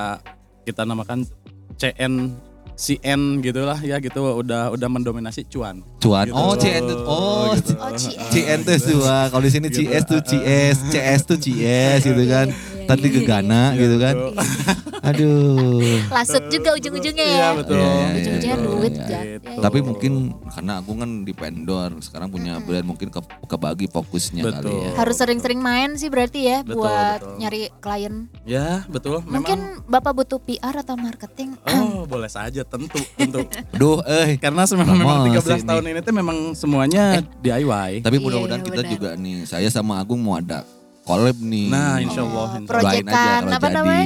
[0.62, 1.27] kita namakan
[1.75, 2.31] CN
[2.77, 5.81] CN gitu lah ya gitu udah udah mendominasi cuan.
[5.99, 6.29] cuan.
[6.29, 6.37] Gitu.
[6.37, 6.99] Oh, CN tuh.
[7.03, 7.72] Oh, Gitu.
[7.75, 7.90] Oh.
[8.29, 9.16] CN tuh dua.
[9.27, 12.53] Kalau di sini CS tuh CS, CS tuh CS gitu kan.
[12.87, 14.14] Iya, Tadi ke Ghana Iya, gitu kan.
[14.14, 14.33] betul.
[15.11, 15.99] Aduh.
[16.11, 17.35] Lasut juga ujung-ujungnya ya.
[17.37, 17.79] Iya betul.
[17.79, 18.94] Iya, Ujung-ujungnya iya, duit.
[18.94, 19.61] Gitu.
[19.62, 20.12] Tapi mungkin
[20.51, 24.79] karena aku kan di vendor, sekarang punya brand mungkin ke, kebagi fokusnya kali Betul.
[24.83, 24.90] ya.
[24.99, 27.35] harus sering-sering main sih berarti ya Betul, buat betul.
[27.42, 28.14] nyari klien.
[28.46, 29.22] Ya betul.
[29.27, 31.59] Mungkin Bapak butuh PR atau marketing.
[31.66, 33.42] oh boleh saja tentu tentu.
[33.75, 34.38] Aduh, eh.
[34.38, 38.03] Karena memang, memang Promosi 13 tahun ini tuh memang semuanya DIY.
[38.03, 40.62] Tapi mudah-mudahan iya, kita juga nih, saya sama Agung mau ada
[41.07, 41.71] collab nih.
[41.71, 42.49] Nah, insya Allah.
[42.51, 43.77] Oh, Proyekan Doain aja kalau apa jadi.
[43.79, 44.05] namanya?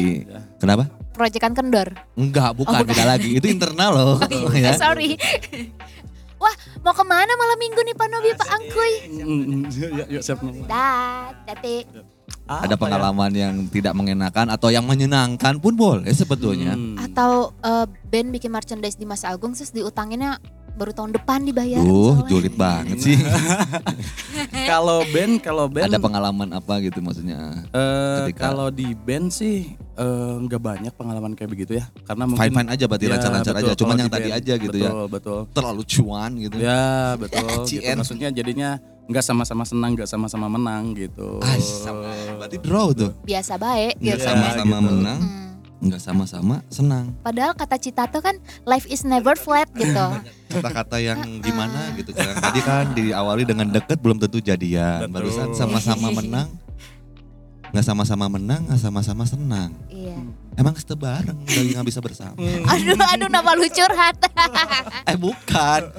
[0.61, 0.85] Kenapa?
[1.11, 1.89] Proyekan kendor.
[2.15, 2.89] Enggak, bukan, Oh, bukan.
[2.93, 3.29] beda lagi.
[3.35, 4.17] Itu internal loh.
[4.29, 4.77] Eh, ya.
[4.77, 5.17] sorry.
[6.41, 8.93] Wah, mau ke mana malam minggu nih Pak Nobi, Pak Angkuy?
[9.77, 10.41] Ya, ya, siap.
[10.65, 11.37] Dah.
[12.51, 12.81] Apa Ada ya?
[12.81, 16.73] pengalaman yang tidak mengenakan atau yang menyenangkan pun boleh sebetulnya.
[16.73, 16.97] Hmm.
[16.97, 20.41] Atau eh, band bikin merchandise di Mas Agung terus diutanginnya
[20.81, 21.79] baru tahun depan dibayar.
[21.79, 22.25] Misalnya.
[22.27, 23.17] julid banget sih.
[24.63, 27.67] Kalau band, kalau band Ada pengalaman apa gitu maksudnya?
[27.69, 31.85] eh, ketika- kalau di band sih eh, nggak banyak pengalaman kayak begitu ya.
[32.03, 33.73] Karena mungkin Fine fine aja berarti Ya, lancar-lancar betul, aja.
[33.77, 34.39] Cuman yang di tadi band.
[34.39, 34.91] aja gitu ya.
[34.91, 36.57] betul, Betul, Terlalu cuan gitu.
[36.57, 36.85] Ya
[37.23, 37.49] betul.
[37.67, 37.85] gitu.
[37.93, 38.71] Maksudnya jadinya
[39.05, 41.43] nggak sama-sama senang, nggak sama-sama menang gitu.
[41.43, 42.09] Ah, sama.
[42.39, 43.11] Berarti draw tuh.
[43.21, 44.17] Biasa baik Nggak gitu.
[44.17, 44.87] Iya, sama-sama gitu.
[44.89, 45.50] menang, Hmm.
[45.81, 47.17] Nggak sama-sama senang.
[47.25, 48.37] Padahal kata Citato kan
[48.69, 50.07] life is never flat gitu.
[50.53, 52.37] Kata-kata yang gimana gitu kan.
[52.37, 55.09] Tadi kan diawali dengan deket belum tentu jadian.
[55.09, 55.15] Betul.
[55.17, 56.49] Barusan sama-sama menang.
[57.71, 59.71] Nggak sama-sama menang, nggak sama-sama senang.
[59.89, 60.19] Iya.
[60.53, 62.37] Emang kita bareng dari nggak bisa bersama.
[62.37, 64.17] Aduh, aduh, nama lu curhat.
[65.03, 65.91] Eh bukan,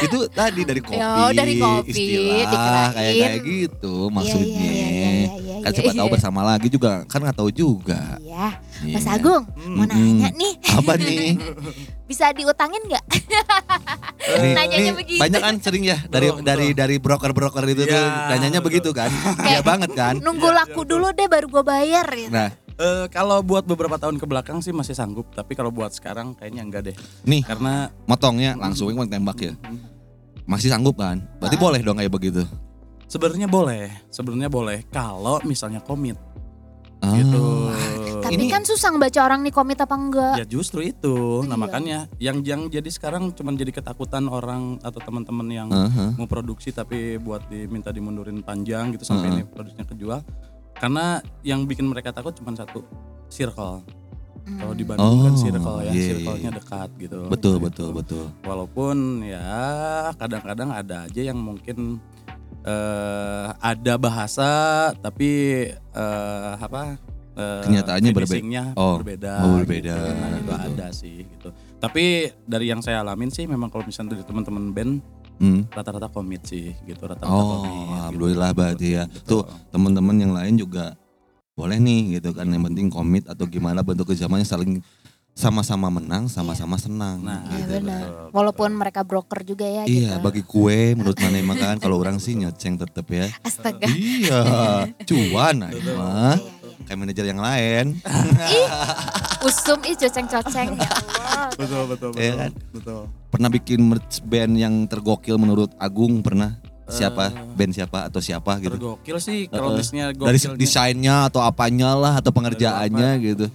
[0.00, 4.62] itu tadi dari kopi, Oh, dari kopi, istilah kayak kayak gitu maksudnya.
[4.62, 8.20] iya, iya, iya, iya, kan siapa tahu bersama lagi juga, kan nggak tahu juga.
[8.20, 8.48] Iya,
[8.94, 9.16] Mas Iya.
[9.16, 9.90] Agung, mau Mm-mm.
[9.90, 11.34] nanya nih, Apa nih?
[12.10, 13.04] bisa diutangin nggak?
[14.20, 15.20] Nih, Nanyanya nih, begitu.
[15.20, 19.10] banyak kan sering ya dari Betul, dari dari broker-broker itu tuh Iya, nanyanya begitu kan.
[19.42, 20.14] Iya banget kan.
[20.16, 22.06] Nunggu laku dulu deh baru gue bayar.
[22.08, 22.30] Gitu.
[22.30, 26.32] Nah, Eh, kalau buat beberapa tahun ke belakang sih masih sanggup, tapi kalau buat sekarang
[26.32, 26.96] kayaknya enggak deh.
[27.28, 29.52] nih Karena motongnya langsung kan tembak ya.
[30.48, 31.20] Masih sanggup kan?
[31.36, 31.62] Berarti Ah.
[31.62, 32.42] boleh dong kayak begitu.
[33.04, 36.14] sebenarnya boleh, sebenarnya boleh kalau misalnya komit
[37.02, 37.10] Ah.
[37.12, 37.68] gitu.
[38.22, 40.34] Tapi Ini- kan susah baca orang nih komit apa enggak.
[40.38, 41.42] Ya justru itu.
[41.42, 41.60] Nah Iya.
[41.60, 46.14] makanya yang yang jadi sekarang cuman jadi ketakutan orang atau teman-teman yang Aha.
[46.14, 49.36] mau produksi tapi buat diminta dimundurin panjang gitu sampai Heeh.
[49.36, 50.20] ini produksinya kejual.
[50.80, 51.06] Karena
[51.42, 52.80] yang bikin mereka takut cuma satu,
[53.28, 53.84] circle.
[54.50, 56.58] Kalau di Bandung kan Oh, circle ya, iya, circle-nya iya.
[56.58, 57.18] dekat gitu.
[57.28, 57.64] Betul Gitu.
[57.68, 58.24] betul betul.
[58.42, 59.46] Walaupun ya
[60.16, 62.00] kadang-kadang ada aja yang mungkin
[62.60, 64.50] eh ada bahasa
[64.94, 65.30] tapi
[65.70, 66.96] eh apa
[67.32, 69.32] eh, Kenyataannya berbe- finishingnya Oh, berbeda.
[69.40, 70.10] oh, berbeda, gitu.
[70.10, 70.52] Nah, itu gitu.
[70.66, 71.48] ada sih gitu.
[71.78, 72.04] Tapi
[72.42, 74.92] dari yang saya alamin sih memang kalau misalnya dari teman-teman band
[75.40, 75.64] Hmm.
[75.72, 77.72] rata-rata komit sih gitu rata-rata Oh, komit.
[77.72, 77.92] gitu.
[77.96, 79.04] alhamdulillah berarti ya.
[79.08, 79.24] Betul.
[79.24, 80.92] Tuh, teman-teman yang lain juga
[81.56, 82.44] boleh nih gitu kan.
[82.44, 84.84] Yang penting komit atau gimana bentuk kerjasamanya saling
[85.32, 87.24] sama-sama menang, sama-sama senang.
[87.24, 87.72] Nah, Iya gitu.
[87.80, 88.04] benar.
[88.30, 90.20] Walaupun mereka broker juga ya Iya, gitu.
[90.20, 93.24] bagi kue menurut mana emang kan kalau orang sih nyoceng tetep ya.
[93.40, 93.88] Astaga.
[93.88, 94.40] iya,
[95.08, 95.72] cuan nah, mah.
[95.72, 95.96] Iya,
[96.36, 96.84] iya.
[96.84, 97.86] Kayak manajer yang lain.
[99.40, 101.48] Usum ih coceng-coceng ya Allah.
[101.56, 102.36] Betul betul Iya betul.
[102.36, 102.50] kan?
[102.72, 103.02] Betul.
[103.30, 106.58] Pernah bikin merch band yang tergokil menurut Agung pernah?
[106.90, 107.30] Siapa?
[107.30, 108.74] Eh, Band siapa atau siapa gitu?
[108.74, 109.78] Tergokil sih kalau Heeh.
[109.78, 110.58] listnya Dari gokilnya.
[110.58, 113.46] desainnya atau apanya lah atau pengerjaannya gitu.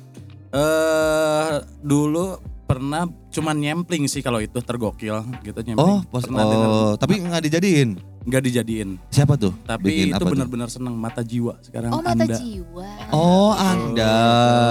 [0.55, 1.53] Eh
[1.83, 5.83] dulu pernah cuman nyempling sih kalau itu tergokil gitu nyempling.
[5.83, 8.14] Oh, pernah oh, tapi nggak dijadiin.
[8.25, 8.89] Nggak dijadiin.
[9.07, 9.53] Siapa tuh?
[9.63, 12.35] Tapi Bikin itu benar-benar seneng mata jiwa sekarang Oh mata Anda.
[12.35, 12.87] jiwa.
[13.09, 14.15] Oh, Anda.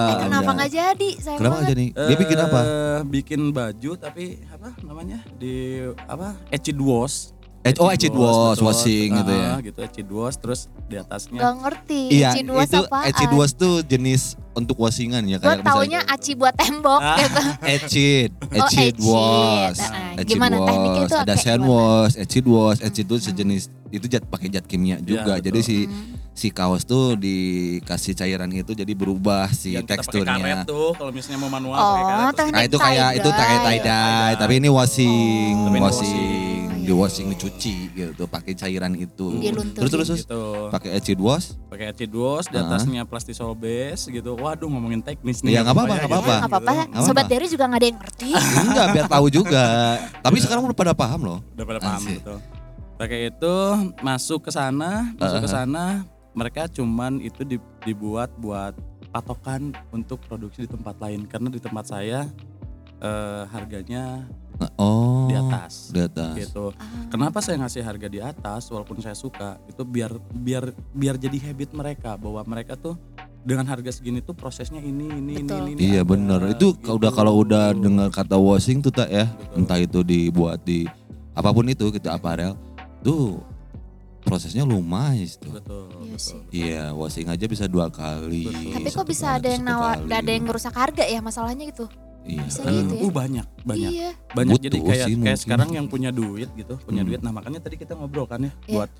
[0.04, 0.56] Eh, kenapa Anda.
[0.58, 1.08] nggak jadi?
[1.16, 1.86] Sayang Kenapa nggak jadi?
[1.94, 2.60] Dia bikin apa?
[2.60, 5.18] Eh, Bikin baju tapi apa namanya?
[5.34, 6.34] Di apa?
[6.48, 7.33] Etched wash.
[7.64, 8.68] Eh, oh, etched wash, betul.
[8.68, 9.48] washing gitu ya.
[9.48, 12.02] Ah, gitu etched wash terus di atasnya Gak ngerti.
[12.12, 13.04] Iya, itu apaan?
[13.08, 17.16] etched wash tuh jenis untuk washingan ya Gue kayak taunya aci buat tembok Ah.
[17.16, 17.40] gitu.
[17.74, 19.00] Etched, Oh, etched etched.
[19.02, 24.04] wash, Nah, gimana tekniknya wash, itu ada sand wash, etched wash, etched itu sejenis itu
[24.08, 25.24] zat pakai zat kimia juga.
[25.32, 25.48] betul.
[25.48, 26.20] Jadi si Hmm.
[26.32, 30.56] si kaos tuh dikasih cairan itu jadi berubah si Yang kita pakai karet teksturnya.
[30.64, 32.34] tuh kalau misalnya mau manual Oh, pakai karet.
[32.36, 36.53] teknik Nah itu kayak itu kayak tie dye, tapi ini washing, Tapi ini washing, washing.
[36.84, 39.40] Di washing dicuci gitu, pakai cairan itu.
[39.40, 39.74] Dilunturin.
[39.74, 40.68] Terus terus terus gitu.
[40.68, 41.56] pakai acid wash.
[41.72, 44.36] Pakai acid wash, di atasnya plastisol base gitu.
[44.36, 45.56] Waduh ngomongin teknis nih.
[45.56, 46.34] Iya, nggak apa-apa, ya, nggak apa-apa.
[46.36, 47.24] Nggak apa-apa, sobat.
[47.26, 48.30] Derry juga nggak ada yang ngerti.
[48.36, 49.64] Enggak biar tahu juga.
[50.20, 51.38] Tapi sekarang udah pada paham loh.
[51.56, 52.34] Udah pada paham gitu.
[52.94, 53.54] Pakai itu
[54.04, 58.74] masuk ke sana, masuk ke sana mereka cuman itu di- dibuat buat
[59.14, 62.26] patokan untuk produksi di tempat lain karena di tempat saya
[63.04, 64.24] eh, harganya
[64.78, 65.26] Oh.
[65.26, 66.34] di atas Di atas.
[66.38, 66.70] gitu.
[66.78, 67.10] Ah.
[67.10, 71.74] Kenapa saya ngasih harga di atas walaupun saya suka itu biar biar biar jadi habit
[71.74, 72.94] mereka bahwa mereka tuh
[73.42, 75.68] dengan harga segini tuh prosesnya ini ini Betul.
[75.68, 75.80] ini ini.
[75.90, 76.40] Iya ada, bener.
[76.54, 76.96] Itu gitu.
[76.96, 79.58] udah kalau udah dengar kata washing tuh tak ya, Betul.
[79.58, 80.86] entah itu dibuat di
[81.34, 82.54] apa pun itu gitu aparel,
[83.02, 83.42] tuh
[84.22, 85.50] prosesnya lumayan tuh.
[85.50, 85.90] betul.
[86.00, 86.40] Iya betul.
[86.54, 88.48] Iya, washing aja bisa dua kali.
[88.48, 88.70] Betul.
[88.80, 91.90] Tapi kok bisa ada yang nawar, ada yang ngerusak harga ya masalahnya gitu.
[92.24, 92.42] Iya.
[92.42, 93.00] bisa Eh, gitu ya?
[93.00, 94.10] uh banyak banyak Iya.
[94.32, 97.08] banyak Butuh jadi kayak sih kayak sekarang yang punya duit gitu punya Hmm.
[97.08, 98.74] duit nah makanya tadi kita ngobrol kan ya Iya.
[98.74, 98.90] buat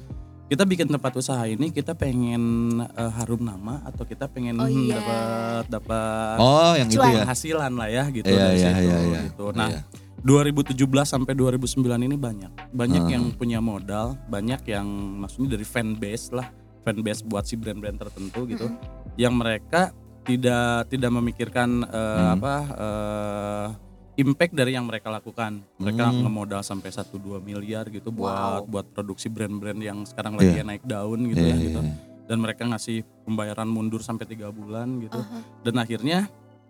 [0.45, 2.43] kita bikin tempat usaha ini kita pengen
[2.79, 5.01] eh, harum nama atau kita pengen Oh, iya.
[5.01, 7.11] dapat dapat Oh, yang itu Cuan.
[7.11, 7.16] ya.
[7.22, 9.20] penghasilan lah ya gitu Iya, dari iya, situ, iya, iya.
[9.25, 9.45] gitu.
[9.51, 9.81] Nah, Iya.
[10.22, 13.11] 2017 sampai 2009 ini banyak banyak Ah.
[13.11, 14.85] yang punya modal banyak yang
[15.18, 16.49] maksudnya dari fan base lah
[16.81, 19.16] fan base buat si brand-brand tertentu gitu Mm-mm.
[19.16, 19.93] yang mereka
[20.25, 22.35] tidak tidak memikirkan eh, Hmm.
[22.35, 23.66] apa eh,
[24.14, 26.22] impact dari yang mereka lakukan mereka Hmm.
[26.22, 28.70] ngemodal sampai 1-2 miliar gitu buat Wow.
[28.70, 30.64] buat produksi brand-brand yang sekarang lagi Iya.
[30.64, 31.95] naik daun gitu Iya, ya iya, gitu iya.
[32.25, 35.39] dan mereka ngasih pembayaran mundur sampai tiga bulan gitu Aha.
[35.62, 36.18] dan akhirnya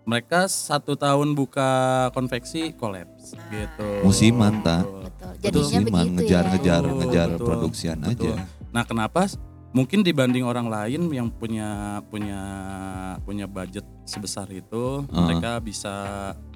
[0.03, 1.69] mereka satu tahun buka
[2.11, 4.85] konveksi kolaps gitu Musiman, tak?
[4.85, 5.31] Betul.
[5.41, 6.85] Jadinya Musiman, begitu ngejar-ngejar, ya.
[6.85, 8.33] Betul, ngejar betul, produksian betul.
[8.33, 8.45] aja.
[8.69, 9.21] Nah, kenapa
[9.75, 12.39] mungkin dibanding orang lain yang punya punya
[13.27, 15.27] punya budget sebesar itu, Ah.
[15.27, 15.95] mereka bisa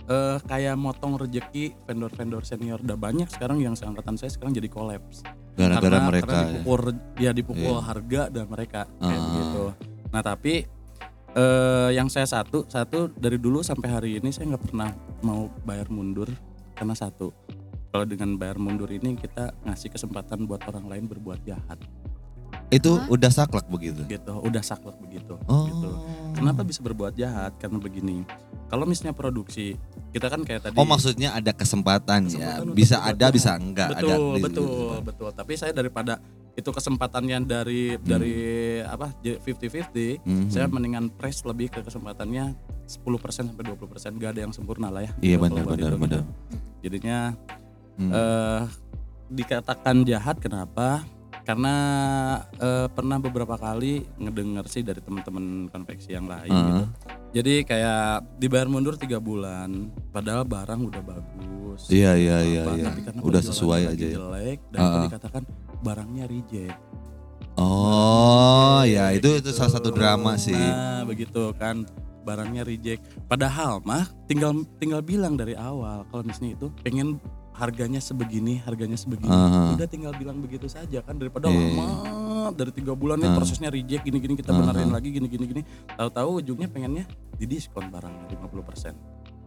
[0.10, 5.22] eh, kayak motong rejeki vendor-vendor senior udah banyak sekarang yang seangkatan saya sekarang jadi kolaps.
[5.54, 6.26] Gara-gara karena, mereka.
[6.26, 6.50] karena ya.
[6.58, 6.82] dipukul
[7.20, 7.86] ya dipukul Iya.
[7.86, 9.26] harga dan mereka kayak Ah.
[9.28, 9.64] begitu.
[10.10, 10.54] Nah, tapi
[11.30, 14.90] eh, yang saya satu satu dari dulu sampai hari ini saya nggak pernah
[15.22, 16.26] mau bayar mundur
[16.74, 17.30] karena satu
[17.94, 21.78] kalau dengan bayar mundur ini kita ngasih kesempatan buat orang lain berbuat jahat
[22.70, 23.10] Itu Hah?
[23.10, 24.06] udah saklek begitu.
[24.06, 25.66] gitu udah saklek begitu Oh.
[25.66, 25.90] gitu
[26.34, 28.22] kenapa bisa berbuat jahat karena begini
[28.68, 29.74] kalau misalnya produksi
[30.10, 32.30] kita kan kayak tadi Oh maksudnya ada kesempatan, ya.
[32.30, 33.34] Kesempatan untuk Bisa ada, jahat.
[33.34, 33.90] bisa enggak.
[33.92, 34.70] betul ada di- betul
[35.02, 38.38] betul tapi saya daripada itu kesempatannya dari dari
[38.80, 40.50] apa 50-50 Mhm.
[40.50, 42.54] saya mendingan press lebih ke kesempatannya
[42.86, 46.22] 10% sampai 20% gak ada yang sempurna lah ya Iya Gitu, benar benar itu, benar.
[46.22, 46.22] gitu.
[46.82, 47.18] jadinya
[47.96, 48.12] Hmm.
[48.12, 48.62] eh
[49.32, 51.06] dikatakan jahat kenapa
[51.50, 51.74] karena
[52.56, 56.62] eh, pernah beberapa kali ngedenger sih dari teman-teman konveksi yang lain Ah.
[56.62, 56.84] gitu
[57.32, 58.06] jadi kayak
[58.38, 62.86] dibayar mundur tiga bulan padahal barang udah bagus Iya iya iya iya.
[62.86, 64.14] tapi karena Udah sesuai aja ya.
[64.14, 65.04] jelek dan ah.
[65.04, 65.44] dikatakan
[65.82, 66.78] barangnya reject
[67.58, 69.52] Oh ya itu itu Gitu.
[69.52, 70.56] salah satu drama sih.
[70.56, 71.84] Nah, begitu kan
[72.22, 73.04] barangnya reject.
[73.26, 77.20] Padahal mah tinggal tinggal bilang dari awal kalau misalnya itu pengen
[77.60, 79.28] harganya sebegini, harganya sebegini.
[79.28, 79.76] Aha.
[79.76, 81.88] Udah tinggal bilang begitu saja kan daripada Iya, lama
[82.52, 83.36] dari tiga bulan nih Ah.
[83.36, 84.60] prosesnya reject gini-gini kita Aha.
[84.64, 85.62] benerin lagi gini-gini gini.
[85.90, 87.04] Tahu-tahu ujungnya pengennya
[87.36, 88.96] didiskon barangnya 50%.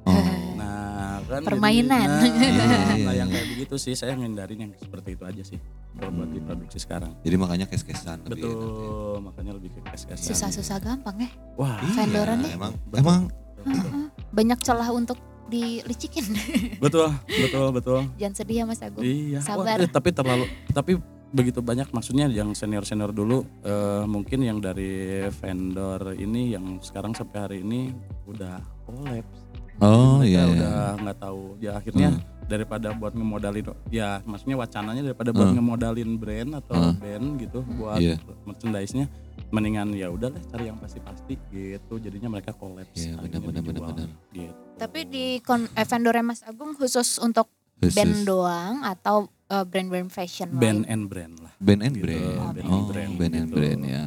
[0.03, 0.13] Oh.
[0.53, 2.05] Nah, kan jadi- Permainan.
[2.05, 3.35] nah, Iya, nah, iya, yang iya.
[3.35, 5.59] kayak begitu sih saya ngindarin yang seperti itu aja sih
[5.95, 7.15] kalau buat di produksi sekarang.
[7.21, 8.35] Jadi makanya kes-kesan enak.
[8.35, 10.27] Betul, makanya lebih ke cash-cashan.
[10.27, 11.31] Susah-susah gampang ya.
[11.55, 12.51] Wah, Iya, Vendorannya?
[12.51, 12.99] emang Betul.
[12.99, 13.21] emang
[13.63, 14.07] Heeh.
[14.33, 15.15] Banyak celah untuk
[15.53, 16.25] dilicikin.
[16.85, 18.01] betul, betul, betul.
[18.17, 19.05] Jangan sedih ya Mas Agung.
[19.05, 19.45] Iya.
[19.45, 19.77] Sabar.
[19.77, 20.93] Wah, eh, tapi terlalu tapi
[21.33, 27.39] begitu banyak maksudnya yang senior-senior dulu eh, mungkin yang dari vendor ini yang sekarang sampai
[27.41, 27.93] hari ini
[28.25, 29.41] udah collapse.
[29.81, 30.53] Oh iya iya.
[30.53, 31.43] udah nggak tahu.
[31.61, 32.42] Ya akhirnya Hmm.
[32.53, 35.57] Daripada buat ngemodalin ya maksudnya wacananya daripada buat Hmm.
[35.57, 37.01] ngemodalin brand atau Hmm.
[37.01, 38.21] band gitu buat Iya.
[38.45, 39.09] merchandise-nya
[39.49, 41.95] mendingan ya udahlah cari yang pasti-pasti gitu.
[41.97, 43.01] Jadinya mereka collapse.
[43.03, 44.53] Iya, akhirnya benar, benar, dijual, benar, Gitu.
[44.75, 47.49] Tapi di kon eh, vendornya Mas Agung khusus untuk
[47.79, 47.93] Khusus.
[47.95, 50.91] band doang atau eh, brand-brand fashion Band lain?
[50.91, 51.53] and brand lah.
[51.59, 52.57] Band and Gitu, brand.
[52.57, 53.13] band oh, and brand.
[53.15, 53.55] band and gitu.
[53.55, 54.03] brand ya.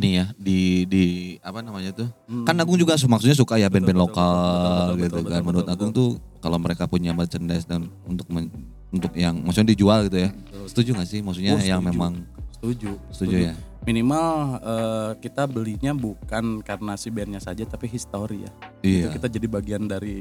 [0.00, 1.04] Nih ya di di
[1.38, 2.08] apa namanya tuh?
[2.24, 2.42] Hmm.
[2.42, 5.30] Kan Agung juga su- maksudnya suka ya band-band betul, lokal betul, betul, gitu betul, kan.
[5.30, 6.08] betul, Menurut betul, Agung betul.
[6.16, 8.48] tuh kalau mereka punya merchandise dan untuk men-
[8.90, 10.30] untuk yang maksudnya dijual gitu ya.
[10.32, 10.64] Betul.
[10.66, 11.20] Setuju gak sih?
[11.20, 11.90] Maksudnya Oh, yang setuju.
[11.92, 12.12] memang
[12.50, 13.54] setuju setuju ya
[13.88, 18.52] minimal uh, kita belinya bukan karena si bandnya saja tapi histori ya.
[18.80, 19.08] Iya.
[19.08, 20.16] itu kita jadi bagian dari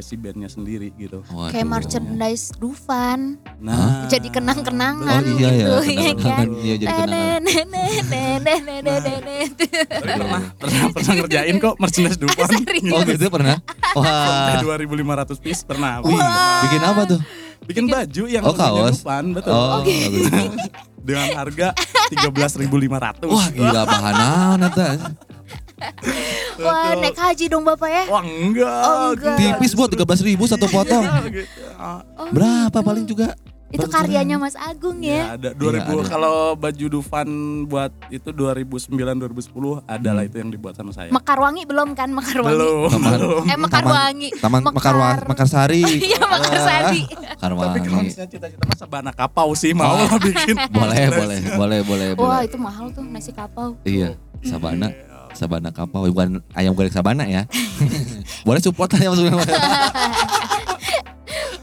[0.00, 1.20] si bandnya sendiri gitu.
[1.28, 1.52] Waduh.
[1.52, 3.36] kayak merchandise Dufan.
[3.60, 4.08] Nah.
[4.08, 6.46] Jadi kenang kenangan oh, iya, ya, gitu ya kan?
[6.64, 6.88] iya, kenang -kenangan.
[6.88, 7.42] ya kan kenangan
[10.00, 12.48] pernah pernah pernah ngerjain kok merchandise Dufan.
[12.88, 13.56] Oh gitu pernah?
[13.92, 14.64] Wah.
[14.64, 16.00] 2500 piece pernah.
[16.00, 17.20] Bikin apa tuh?
[17.68, 19.04] Bikin, baju yang oh, kaos.
[19.04, 19.52] Dufan betul.
[19.52, 19.76] Oh.
[19.76, 20.24] oh gitu.
[20.24, 20.32] Gitu.
[21.08, 21.72] Dengan harga
[22.12, 23.24] 13.500.
[23.24, 24.88] Wah gila bahan naon eta.
[26.58, 28.02] Wah, naik haji dong Bapak ya.
[28.10, 28.82] Wah, enggak.
[28.82, 29.36] Oh, enggak.
[29.38, 31.06] Tipis buat 13 ribu satu potong.
[31.30, 31.46] Gitu.
[32.34, 33.38] Berapa paling juga?
[33.68, 35.22] Itu karyanya Mas Agung Ya, ya.
[35.36, 36.04] ada 2000 Iya, ada.
[36.08, 37.28] kalau baju Dufan
[37.64, 41.12] buat itu 2009 2010 adalah itu yang dibuat sama saya.
[41.12, 42.48] Mekar wangi belum kan Mekar wangi?
[42.50, 43.18] Belum, Tambahan.
[43.20, 43.42] belum.
[43.44, 44.28] Eh Mekar Taman- wangi.
[44.34, 44.94] Taman Mekar
[45.26, 45.82] Mekarsari.
[46.08, 47.00] Iya Mekar Sari.
[47.04, 50.56] Mekar Tapi kalau misalnya cita-cita mah sabana kapau sih mau lah bikin.
[50.68, 52.48] Boleh, boleh, boleh, boleh, Wah, boleh.
[52.48, 53.76] itu mahal tuh nasi kapau.
[53.82, 54.88] Iya, Sabana.
[55.30, 57.44] Sabana kapau bukan ayam goreng Sabana ya.
[58.48, 59.44] boleh support ayam goreng.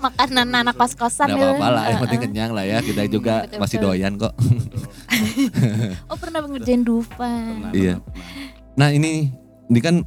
[0.01, 2.31] Makanan anak kos-kosan Gak apa-apa lah, yang penting Heeh.
[2.31, 2.77] kenyang lah ya.
[2.83, 3.89] Kita juga Betul, masih betul.
[3.91, 4.33] doyan kok.
[6.11, 6.83] Oh, pernah ngerjain.
[6.83, 8.03] Pernah, Iya.
[8.75, 9.31] Nah ini,
[9.71, 10.03] ini kan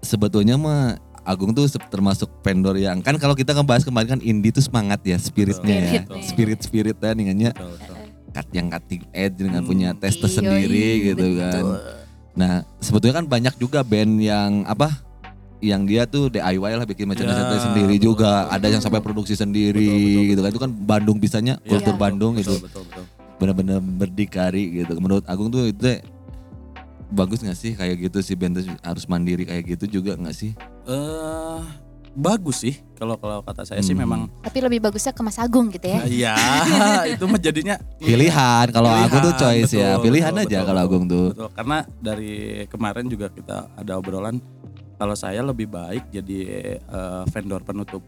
[0.00, 0.96] sebetulnya mah
[1.28, 5.20] Agung tuh termasuk vendor yang kan kalau kita ngebahas kemarin kan indie tuh semangat ya
[5.20, 7.76] spiritnya ya, spirit spirit ya betul.
[8.32, 11.64] cut yang cutting edge dengan Hmm, punya tes Yoi, tersendiri gitu kan.
[12.32, 15.04] Nah sebetulnya kan banyak juga band yang apa
[15.60, 18.46] yang dia tuh DIY lah bikin merchandise Ya, sendiri betul, juga.
[18.46, 18.54] betul.
[18.54, 20.50] ada yang sampai produksi sendiri Betul, betul, gitu kan.
[20.50, 22.54] Itu kan Bandung bisanya Iya, kultur betul, Bandung betul, gitu.
[22.62, 23.04] Betul, betul.
[23.36, 24.92] benar-benar berdikari gitu.
[24.96, 25.98] Menurut Agung tuh itu
[27.08, 28.34] bagus nggak sih kayak gitu sih?
[28.34, 30.54] Band harus mandiri kayak gitu juga nggak sih?
[30.84, 31.60] Eh,
[32.12, 32.74] bagus sih.
[32.94, 34.02] Kalau kalau kata saya sih Hmm.
[34.02, 36.02] memang Tapi lebih bagusnya ke Mas Agung gitu ya.
[36.18, 36.34] Iya,
[37.08, 38.66] itu mah jadinya pilihan.
[38.68, 41.26] Kalau aku tuh choice ya betul, pilihan betul, aja betul, kalau Agung tuh.
[41.30, 42.32] Betul, karena dari
[42.66, 44.38] kemarin juga kita ada obrolan
[44.98, 46.38] kalau saya lebih baik jadi
[46.82, 48.02] eh, vendor penutup.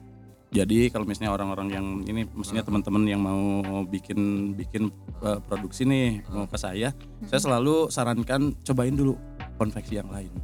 [0.51, 4.91] Jadi kalau misalnya orang-orang yang ini maksudnya teman-teman yang mau bikin bikin
[5.23, 6.91] eh, produksi nih mau ke saya,
[7.31, 9.15] saya selalu sarankan cobain dulu
[9.55, 10.35] konveksi yang lain.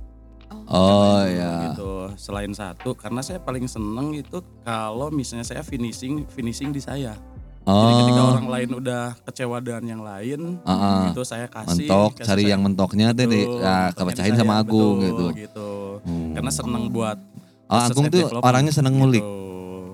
[0.71, 1.93] oh ya Gitu.
[2.15, 7.19] Selain satu karena saya paling seneng itu kalau misalnya saya finishing finishing di saya.
[7.67, 11.01] Jadi ketika oh orang lain udah kecewa dengan yang lain, Ah, ah.
[11.11, 12.51] itu saya kasih mentok kasih cari saya.
[12.55, 15.71] yang mentoknya teh di ya, di sama Agung betul, gitu gitu.
[16.01, 16.31] Hmm.
[16.33, 17.19] Karena seneng buat
[17.67, 19.35] Oh, research Agung tuh orangnya seneng ngulik gitu.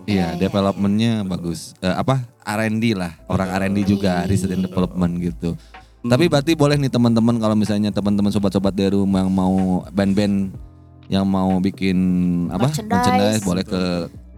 [0.02, 0.28] Iya, Iya, iya.
[0.36, 1.72] developmentnya bagus.
[1.78, 5.54] Eh, apa R&D lah, orang R&D juga, research and development gitu.
[5.54, 6.10] Hmm.
[6.10, 9.54] Tapi berarti boleh nih teman-teman kalau misalnya teman-teman sobat-sobat dari rumah yang mau
[9.88, 10.50] band-band
[11.06, 11.96] yang mau bikin
[12.48, 13.40] apa Merchandise.
[13.42, 13.82] boleh ke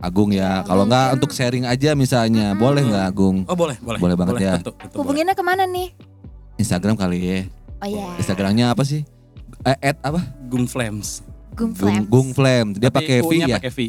[0.00, 0.62] Agung ya.
[0.62, 3.44] Kalau nggak untuk sharing aja misalnya, boleh nggak Agung?
[3.46, 3.98] Oh boleh, boleh.
[3.98, 4.52] Boleh banget ya.
[4.60, 5.00] Tentu, tentu boleh.
[5.00, 5.94] Hubunginnya ke mana nih?
[6.56, 7.38] Instagram kali ya.
[7.82, 8.06] Oh iya.
[8.16, 9.02] Instagramnya apa sih?
[9.64, 10.20] Eh, at apa?
[10.46, 11.24] Gung Flames.
[11.54, 12.06] Gung Gung, Flames.
[12.10, 12.68] Gung Flame.
[12.76, 13.56] Dia Tapi pakai V ya.
[13.58, 13.80] pakai V.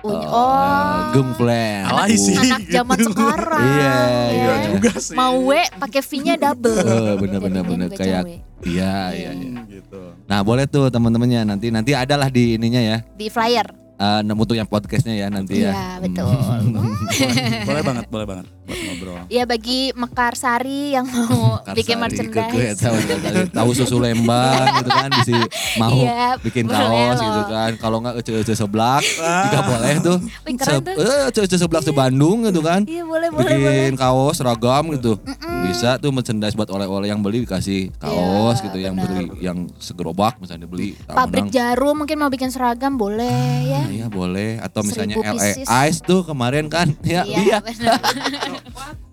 [0.00, 0.96] Oh, oh.
[1.12, 1.84] Gung Flame.
[1.84, 2.32] Alay sih.
[2.32, 3.64] Anak zaman sekarang.
[3.68, 4.32] Iya, ya.
[4.32, 5.12] iya juga sih.
[5.12, 6.78] Mau W pakai V-nya double.
[6.80, 8.22] Eh, bener-bener Jadinya bener baca kayak.
[8.60, 9.32] Iya, iya, iya.
[9.32, 10.00] Hmm, gitu.
[10.24, 13.79] Nah boleh tuh teman-temannya nanti nanti adalah di ininya ya di flyer.
[14.00, 15.76] Eh untuk yang podcastnya ya nanti ya.
[15.76, 16.32] Iya, betul.
[16.72, 19.18] Boleh, boleh banget, boleh banget buat ngobrol.
[19.26, 22.78] Ya bagi Mekar Sari yang mau Karsari, bikin merchandise.
[22.78, 25.32] tahu, tahu, tahu susu lembang gitu kan bisa
[25.76, 30.16] mau Iya, bikin kaos gitu kan kalau nggak ece-ece seblak juga boleh tuh
[30.56, 30.94] keren tuh.
[30.94, 33.56] eh ece-ece seblak se Bandung gitu kan Iya boleh boleh boleh.
[33.82, 35.18] bikin kaos seragam gitu
[35.62, 38.20] bisa tuh merchandise buat oleh-oleh yang beli dikasih kaos
[38.56, 39.08] Iya, gitu yang benar.
[39.10, 41.52] beli yang segerobak misalnya beli Pabrik menang.
[41.52, 43.82] jarum mungkin mau bikin seragam boleh ya.
[43.86, 45.66] Iya boleh atau misalnya LA pieces.
[45.66, 47.98] Ice tuh kemarin kan ya iya, benar.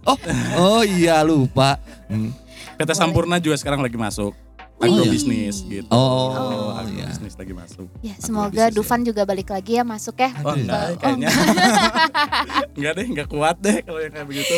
[0.08, 0.18] oh
[0.58, 1.78] oh iya lupa
[2.08, 2.32] Hmm.
[2.78, 4.32] PT Sampurna juga sekarang lagi masuk.
[4.78, 4.94] Wih.
[4.94, 5.90] Agrobisnis gitu.
[5.90, 7.90] Oh, agrobisnis lagi masuk.
[8.00, 10.30] Ya semoga Dufan juga balik lagi ya masuk ya.
[10.42, 11.30] Oh enggak, kayaknya.
[12.78, 14.58] enggak deh, enggak kuat deh kalau yang kayak begitu.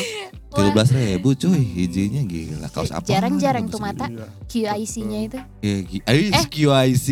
[0.50, 4.26] tujuh belas ribu cuy hijinya gila kaos apa Jarang-jarang tuh mata Iya.
[4.50, 5.40] QIC-nya itu.
[5.62, 7.08] Ya, Q- eh, QIC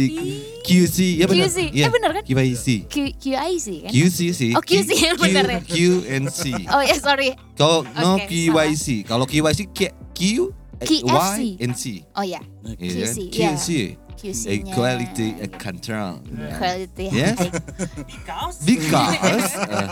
[0.66, 1.58] QC ya benar QC.
[1.70, 2.24] Iya, Eh, benar kan?
[2.26, 3.92] QIC Q, QIC kan?
[3.94, 5.60] QC sih Oh, QC, Q, benar ya?
[5.62, 5.74] Q
[6.10, 7.38] and C Oh ya sorry.
[7.54, 9.80] kalau no QYC kalau QYC Q,
[10.12, 10.22] Q
[10.78, 11.02] QFC.
[11.06, 12.06] Y and C
[12.68, 13.16] Oh ya kan?
[13.16, 13.50] QC, iya.
[13.56, 13.68] QC
[14.18, 14.74] QC-nya.
[14.74, 16.20] Equality and control
[16.58, 17.06] Quality.
[17.14, 17.38] Yes.
[17.38, 17.54] High.
[18.66, 19.88] because uh,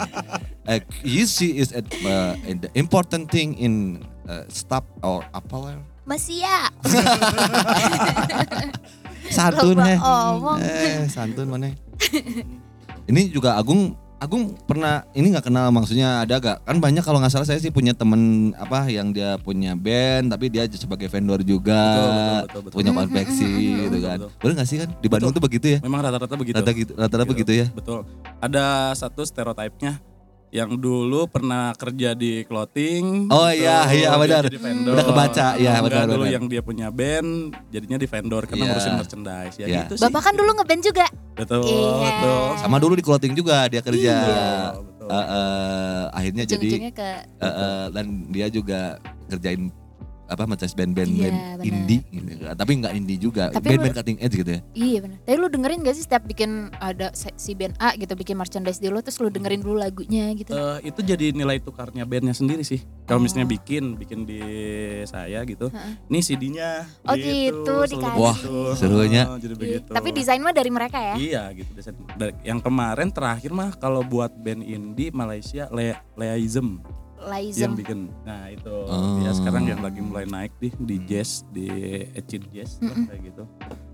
[0.65, 6.69] uh, QC is a, uh, the important thing in uh, stuff or apparel Masih ya.
[9.35, 10.61] santun omong.
[10.61, 11.73] eh santun mana
[13.09, 17.29] ini juga Agung Agung pernah ini nggak kenal maksudnya ada gak kan banyak kalau nggak
[17.29, 21.75] salah saya sih punya temen apa yang dia punya band tapi dia sebagai vendor juga
[21.75, 22.75] Betul, betul, betul, betul.
[22.79, 24.29] punya konveksi Betul, gitu kan betul.
[24.39, 26.55] bener nggak sih kan di Bandung tuh begitu ya Memang rata-rata begitu.
[26.55, 28.07] rata gitu rata-rata begitu ya Betul.
[28.39, 29.99] Ada satu stereotipnya
[30.55, 33.27] yang dulu pernah kerja di clothing.
[33.27, 34.47] Oh, iya, iya, benar.
[34.47, 34.55] jadi.
[34.87, 36.35] Udah kebaca, iya, Enggak, benar, dulu benar.
[36.39, 38.71] yang dia punya band jadinya di vendor karena Iya.
[38.71, 39.79] ngurusin merchandise ya Iya.
[39.83, 40.03] gitu sih.
[40.07, 41.05] Bapak kan dulu ngeband juga.
[41.35, 42.07] Betul, Iya.
[42.07, 42.43] betul.
[42.55, 44.15] sama dulu di clothing juga dia kerja
[44.79, 45.07] betul.
[45.11, 48.79] Eh, eh, akhirnya jadi Ujung-ujungnya ke eh, eh, dan dia juga
[49.27, 49.67] kerjain
[50.25, 52.49] apa merchandise band-band Iya, band indie gitu.
[52.51, 55.17] tapi nggak indie juga Tapi band-band cutting edge gitu ya Iya benar.
[55.21, 58.87] Tapi lu dengerin gak sih setiap bikin ada si band A gitu bikin merchandise di
[58.87, 60.51] lu terus lu dengerin dulu lagunya gitu.
[60.51, 62.81] Eh, itu jadi nilai tukarnya bandnya sendiri sih.
[63.05, 63.23] Kalau Oh.
[63.23, 64.41] misalnya bikin, bikin di
[65.03, 65.69] saya gitu.
[65.69, 65.93] Heeh.
[66.07, 66.69] Ini CD-nya.
[67.03, 68.19] Oh, gitu, selalu dikasih.
[68.19, 68.37] Wah,
[68.73, 69.23] serunya.
[69.27, 69.59] Oh, jadi Iya.
[69.59, 69.89] begitu.
[69.91, 71.15] Tapi desain mah dari mereka ya.
[71.15, 71.95] Iya gitu desain.
[72.41, 76.81] Yang kemarin terakhir mah kalau buat band indie Malaysia Le Leaism
[77.17, 77.71] yang Laism.
[77.75, 77.99] bikin.
[78.21, 79.17] Nah itu Oh.
[79.17, 81.67] dia sekarang yang lagi mulai naik di di jazz di
[82.11, 83.05] Echin Jazz lah, Mm-mm.
[83.05, 83.43] kayak gitu.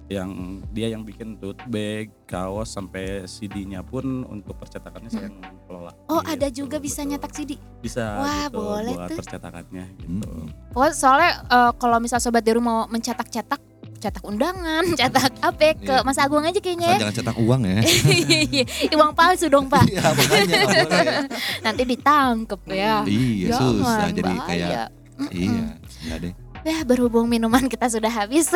[0.07, 0.29] Yang
[0.69, 5.95] dia yang bikin tote bag, kaos sampai CD-nya pun untuk percetakannya saya yang kelola.
[6.05, 7.09] Oh Gitu, ada juga bisa betul.
[7.09, 7.51] nyetak CD.
[7.79, 9.17] Bisa Wah, gitu boleh buat tuh.
[9.17, 10.27] percetakannya gitu.
[10.27, 10.47] Hmm.
[10.73, 13.61] Oh soalnya eh, kalau misal sobat Deru mau mencetak-cetak,
[14.01, 16.01] cetak undangan, cetak apa ya, ke Iya.
[16.01, 16.97] Mas Agung aja Asal kayaknya ya.
[16.99, 17.77] jangan cetak uang ya
[18.51, 19.85] Iya, Uang palsu dong Pak.
[19.85, 21.19] iya makanya ya.
[21.61, 22.95] Nanti ditangkep ya.
[23.05, 24.45] iya Jangan, susah jadi bahaya.
[24.47, 24.87] kayak
[25.29, 25.65] iya
[26.01, 28.53] enggak deh Ya berhubung minuman kita sudah habis,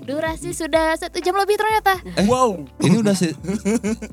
[0.00, 2.00] durasi sudah satu jam lebih ternyata.
[2.14, 2.24] Eh.
[2.24, 2.64] Wow.
[2.80, 3.36] ini udah se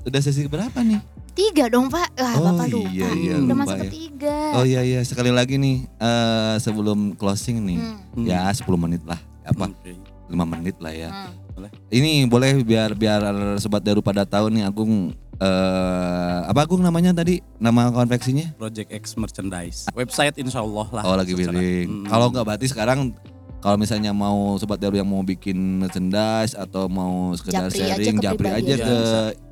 [0.02, 1.00] udah sesi berapa nih
[1.32, 2.12] Tiga dong Pak.
[2.14, 2.92] Wah Oh, Bapak lupa.
[2.92, 3.82] iya, iya, Udah lupa masuk ya.
[3.82, 4.38] ke tiga.
[4.52, 7.80] oh iya iya sekali lagi nih eh sebelum closing nih
[8.12, 9.96] Hmm, ya 10 menit lah apa Oke.
[10.32, 11.92] 5 menit lah ya hmm.
[11.92, 13.22] ini boleh biar biar
[13.60, 19.18] sobat Daru pada tahu nih Agung eh apa Agung namanya tadi nama konveksinya Project X
[19.18, 19.90] merchandise.
[19.98, 21.02] Website insya Allah lah.
[21.02, 22.06] Oh lagi billing.
[22.06, 22.06] Hmm.
[22.06, 23.18] Kalau nggak berarti sekarang
[23.62, 28.18] kalau misalnya mau sobat Daru yang mau bikin merchandise atau mau sekedar Japri aja sharing,
[28.18, 28.86] ke japri aja aja.
[28.86, 28.98] ke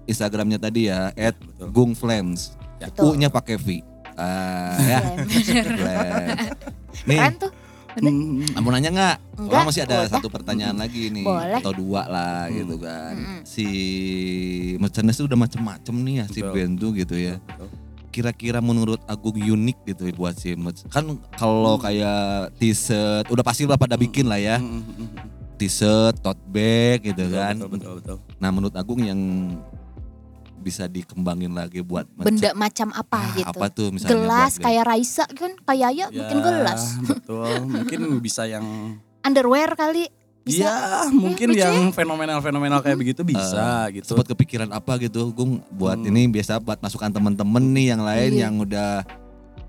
[0.09, 1.38] Instagramnya tadi ya, at.
[1.69, 2.57] @gungflames.
[2.82, 3.13] Betul.
[3.13, 3.86] U-nya pakai V.
[4.17, 4.99] Ah, ya.
[7.07, 7.51] Nih, Keren tuh.
[8.02, 8.45] Hmm.
[8.60, 9.16] mau nanya nggak?
[9.36, 10.12] Enggak, Orang masih ada boleh.
[10.12, 11.58] satu pertanyaan lagi nih Boleh.
[11.60, 12.56] atau dua lah Hmm.
[12.56, 13.14] gitu kan.
[13.16, 13.39] Mm-mm.
[13.43, 13.66] Si
[14.78, 16.54] merchandise itu udah macem-macem nih ya si Betul.
[16.54, 17.36] band tuh gitu ya.
[18.10, 20.82] Kira-kira menurut Agung unik gitu buat si merch.
[20.88, 24.58] Kan kalau kayak t-shirt udah pasti lah pada bikin lah ya.
[24.58, 25.10] Hmm, hmm, hmm.
[25.56, 27.54] T-shirt, tote bag gitu Betul, kan.
[27.54, 28.18] Betul, betul, betul.
[28.39, 29.20] Nah, menurut Agung yang
[30.60, 33.49] bisa dikembangin lagi buat merch- Benda macam apa Ah, gitu.
[33.49, 36.82] Apa tuh misalnya Gelas buat kayak Raisa kan kayak ya bikin gelas.
[37.10, 37.66] Betul.
[37.66, 38.66] Mungkin bisa yang
[39.20, 40.07] Underwear kali.
[40.39, 40.66] Bisa.
[40.66, 40.76] Iya,
[41.12, 41.70] mungkin ya.
[41.70, 44.07] yang fenomenal-fenomenal kayak begitu bisa gitu.
[44.07, 46.10] sempat kepikiran apa gitu Gung buat Hmm.
[46.10, 48.41] ini biasa buat masukan temen-temen nih yang lain Iya.
[48.41, 49.03] yang udah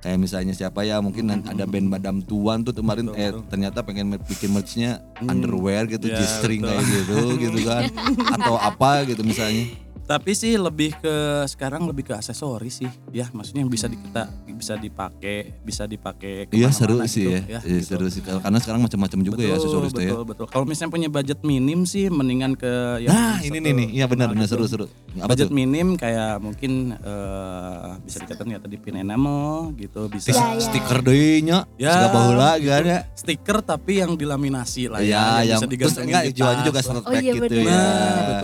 [0.01, 3.29] kayak misalnya siapa ya mungkin Hmm, ada hmm, band Madam Tuan tuh kemarin Betul, eh
[3.29, 3.45] betul.
[3.51, 5.29] ternyata pengen bikin merchnya Hmm.
[5.29, 6.73] underwear gitu G-string betul.
[6.73, 7.83] kayak gitu gitu kan
[8.39, 9.69] atau apa gitu misalnya
[10.11, 11.15] Tapi sih lebih ke
[11.47, 12.91] sekarang lebih ke aksesoris sih.
[13.11, 17.41] Ya, maksudnya yang bisa di, kita bisa dipakai, bisa dipakai iya seru gitu, sih ya,
[17.49, 17.97] ya Iya, gitu.
[17.97, 20.47] seru sih karena sekarang macam-macam juga ya aksesoris tuh ya betul, betul.
[20.51, 24.29] Kalau misalnya punya budget minim sih mendingan ke yang nah ini nih nih iya benar
[24.29, 24.85] benar seru seru
[25.17, 30.29] apa budget tuh minim kayak mungkin eh, bisa dikatakan ya tadi pin enamel gitu bisa
[30.29, 30.61] Ya, ya.
[30.61, 35.57] stiker deh nya Ya, segala baheula kan ya stiker tapi yang dilaminasi lah Iya, ya,
[35.57, 36.85] yang bisa terus digantungin enggak di jualnya juga lah.
[36.85, 37.65] seret Oh iya, gitu benar.
[37.65, 37.81] ya.
[37.81, 38.41] Nah,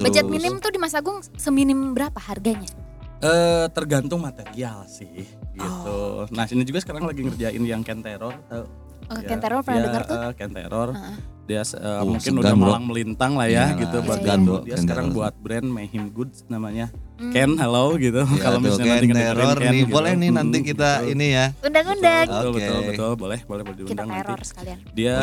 [0.00, 0.06] betul.
[0.08, 2.68] Budget Terus, minim tuh di Mas Agung seminim berapa harganya?
[3.20, 5.92] eh, tergantung material sih gitu.
[5.92, 8.32] Oh, Nah, sini juga sekarang lagi ngerjain yang Ken Terror.
[8.48, 8.64] tahu?
[9.12, 10.16] Oh, Ya, Ken Terror pernah ya, dengar tuh?
[10.32, 10.88] Ken Terror.
[10.96, 11.16] Heeh.
[11.50, 12.62] Dia eh, Oh, mungkin segan, udah bro.
[12.64, 16.46] malang melintang lah ya Iya gitu buat segan, bro, Dia sekarang buat brand Mayhem Goods
[16.46, 16.94] namanya.
[17.18, 17.32] Hmm.
[17.34, 18.22] Ken, halo gitu.
[18.22, 19.92] Ya, Kalau misalnya Ken nanti ngedengerin Ken nih gitu.
[19.92, 21.12] boleh nih nanti Hmm, kita betul.
[21.12, 22.24] ini ya Undang-undang.
[22.24, 22.54] Betul, Oke.
[22.56, 24.22] betul, betul, boleh, boleh, boleh Kita diundang nanti.
[24.22, 24.78] teror sekalian.
[24.94, 25.16] Dia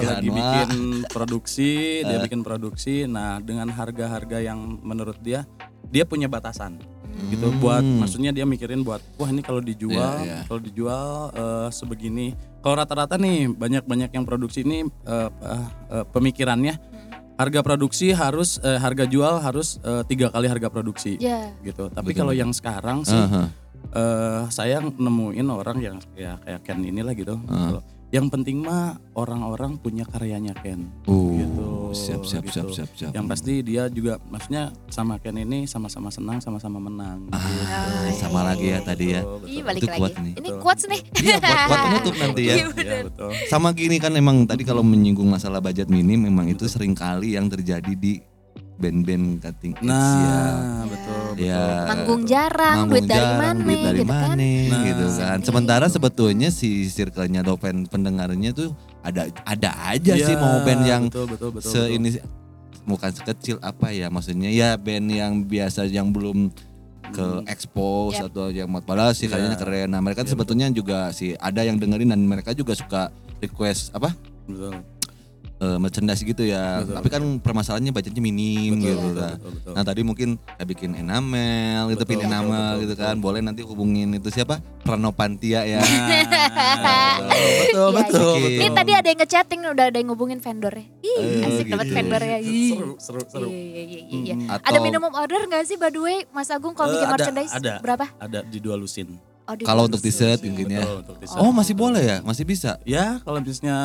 [0.00, 0.36] lagi wah.
[0.38, 0.70] bikin
[1.06, 1.70] produksi,
[2.02, 2.22] dia Eh.
[2.24, 2.94] bikin produksi.
[3.06, 5.44] Nah, dengan harga-harga yang menurut dia
[5.86, 6.82] dia punya batasan
[7.26, 7.58] gitu Hmm.
[7.58, 10.38] buat maksudnya dia mikirin buat wah ini kalau dijual Iya, iya.
[10.44, 16.76] kalau dijual eh, sebegini kalau rata-rata nih banyak-banyak yang produksi ini eh, eh, eh, pemikirannya
[17.34, 21.52] harga produksi harus eh, harga jual harus eh, tiga kali harga produksi Ya.
[21.60, 23.48] gitu tapi kalau yang sekarang sih Aha.
[23.88, 27.38] eh saya nemuin orang yang ya kayak Ken inilah gitu.
[27.40, 30.86] Kalau Yang penting mah orang-orang punya karyanya Ken.
[31.04, 32.76] Uh, Gitu, siap siap siap gitu.
[32.78, 33.10] siap siap.
[33.10, 37.26] Yang pasti dia juga maksudnya sama Ken ini sama-sama senang, sama-sama menang.
[37.30, 37.42] Ah,
[38.06, 38.16] gitu.
[38.16, 39.20] sama lagi ya tadi ya.
[39.20, 40.00] Betul, Ih balik Itu lagi.
[40.00, 40.34] kuat nih.
[40.36, 41.00] Ini quotes nih.
[41.18, 42.54] Iya buat, buat penutup nanti ya.
[42.54, 43.30] Iya, Iya, betul.
[43.46, 47.50] Sama gini kan emang tadi kalau menyinggung masalah budget minim memang itu sering kali yang
[47.50, 48.22] terjadi di
[48.76, 49.88] band-band cutting edge ya.
[49.88, 54.20] Nah, betul, Ya, Manggung jarang, manggung duit dari jarang, mana duit dari gitu kan.
[54.36, 54.82] mana, Nah.
[54.82, 55.38] gitu kan.
[55.40, 60.82] Sementara sebetulnya si circle-nya atau fan pendengarnya tuh ada ada aja Iya, sih mau band
[60.82, 61.94] yang betul, betul, betul, se betul.
[61.94, 62.08] ini
[62.84, 66.48] bukan sekecil apa ya maksudnya ya band yang biasa yang belum
[67.06, 68.28] ke expose Yap.
[68.28, 69.36] atau yang padahal sih Iya.
[69.36, 69.88] kayaknya keren.
[69.88, 73.08] Nah, mereka Iya, sebetulnya juga sih ada yang dengerin dan mereka juga suka
[73.38, 74.10] request apa?
[74.44, 74.74] betul.
[75.58, 76.80] Eh, merchandise gitu ya.
[76.80, 76.94] Betul.
[76.96, 79.34] Tapi kan permasalahannya budgetnya minim Betul, gitu betul, kan.
[79.34, 79.72] betul, betul.
[79.72, 83.04] Nah tadi mungkin kayak bikin enamel gitu, Betul, pin betul, enamel betul, gitu betul.
[83.04, 83.14] kan.
[83.18, 84.54] Boleh nanti hubungin itu siapa?
[84.80, 85.80] Pranopantia ya.
[85.80, 87.98] Nah, betul, Iya, betul, iya.
[87.98, 88.36] betul.
[88.56, 90.86] Ini tadi ada yang ngechatting udah ada yang ngubungin vendornya.
[91.00, 91.96] Ih, Eh, asik dapat gitu.
[91.96, 92.38] vendornya.
[92.38, 92.70] Ih.
[92.70, 93.48] Seru, seru, seru.
[93.48, 94.34] Iya, iya, iya, iya.
[94.36, 94.52] Hmm.
[94.52, 97.14] Atau Ada minimum order gak sih by the way Mas Agung kalau Eh, bikin ada,
[97.16, 97.52] merchandise?
[97.52, 97.72] ada.
[97.80, 98.06] Berapa?
[98.16, 99.16] Ada di dua lusin.
[99.46, 100.82] Oh, Kalau untuk t-shirt mungkin ya.
[100.82, 101.22] Betul.
[101.34, 102.16] Oh masih boleh ya?
[102.20, 102.82] Masih bisa?
[102.82, 103.78] Ya kalau bisnisnya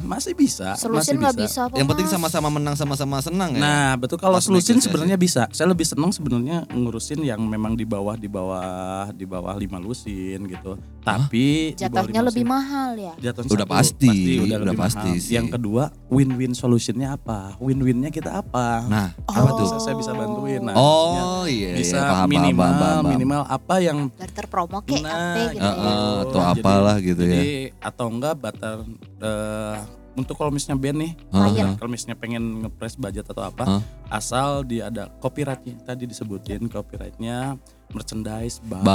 [0.00, 0.72] masih bisa.
[0.74, 2.14] Selusin masih nggak bisa apa Yang penting Mas?
[2.14, 3.60] sama-sama menang sama-sama senang ya?
[3.60, 4.88] Nah betul kalau Pas selusin negosiasi.
[4.88, 5.42] sebenarnya bisa.
[5.50, 8.64] Saya lebih senang sebenarnya ngurusin yang memang di bawah di bawah
[9.10, 10.80] di bawah lima lusin gitu.
[11.02, 13.12] Tapi Jatuhnya lebih mahal ya.
[13.20, 15.20] jatuhnya Udah satu, pasti, udah lebih pasti mahal.
[15.20, 15.32] sih.
[15.34, 17.58] Yang kedua win-win solutionnya apa?
[17.58, 18.86] Win-winnya kita apa?
[18.86, 19.34] Nah, Oh.
[19.34, 19.66] apa tuh?
[19.66, 20.62] Bisa saya bisa bantuin.
[20.62, 23.10] Nah, Oh iya, bisa iya, paham, minimal paham, paham, paham.
[23.10, 25.72] minimal apa yang Barter promo kayak Nah, gitu ya.
[25.72, 27.32] eh, atau Jadi- apalah gitu ya.
[27.34, 28.76] jadi atau enggak batar
[29.18, 29.76] eh,
[30.12, 31.72] untuk kalau misalnya band nih hah.
[31.80, 33.82] kalau misalnya pengen ngepres budget atau apa Hah?
[34.12, 37.56] asal dia ada copyrightnya tadi disebutin copyrightnya
[37.92, 38.90] merchandise by, Bye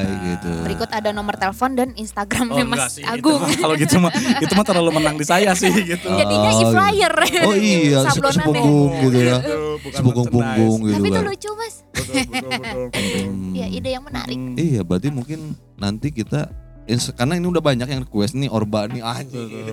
[0.00, 0.20] Nah.
[0.26, 0.52] gitu.
[0.62, 3.40] Berikut ada nomor telepon dan Oh, Instagramnya enggak Mas sih, Agung.
[3.54, 6.08] kalau gitu mah itu mah terlalu menang di saya sih gitu.
[6.20, 7.14] Jadinya Oh, e-flyer.
[7.42, 8.32] Oh iya, Sablonannya.
[8.38, 9.36] sepunggung gitu ya.
[9.90, 11.26] Sepunggung-punggung gitu Tapi itu kan.
[11.26, 11.74] lucu Mas.
[11.88, 11.88] merchandise.
[11.90, 13.24] Betul, betul, betul, betul.
[13.28, 13.52] Hmm.
[13.58, 14.38] Ya ide yang menarik.
[14.54, 15.40] Iya, berarti mungkin
[15.74, 16.46] nanti kita
[16.88, 19.48] karena ini udah banyak yang request nih Orba nih anjing.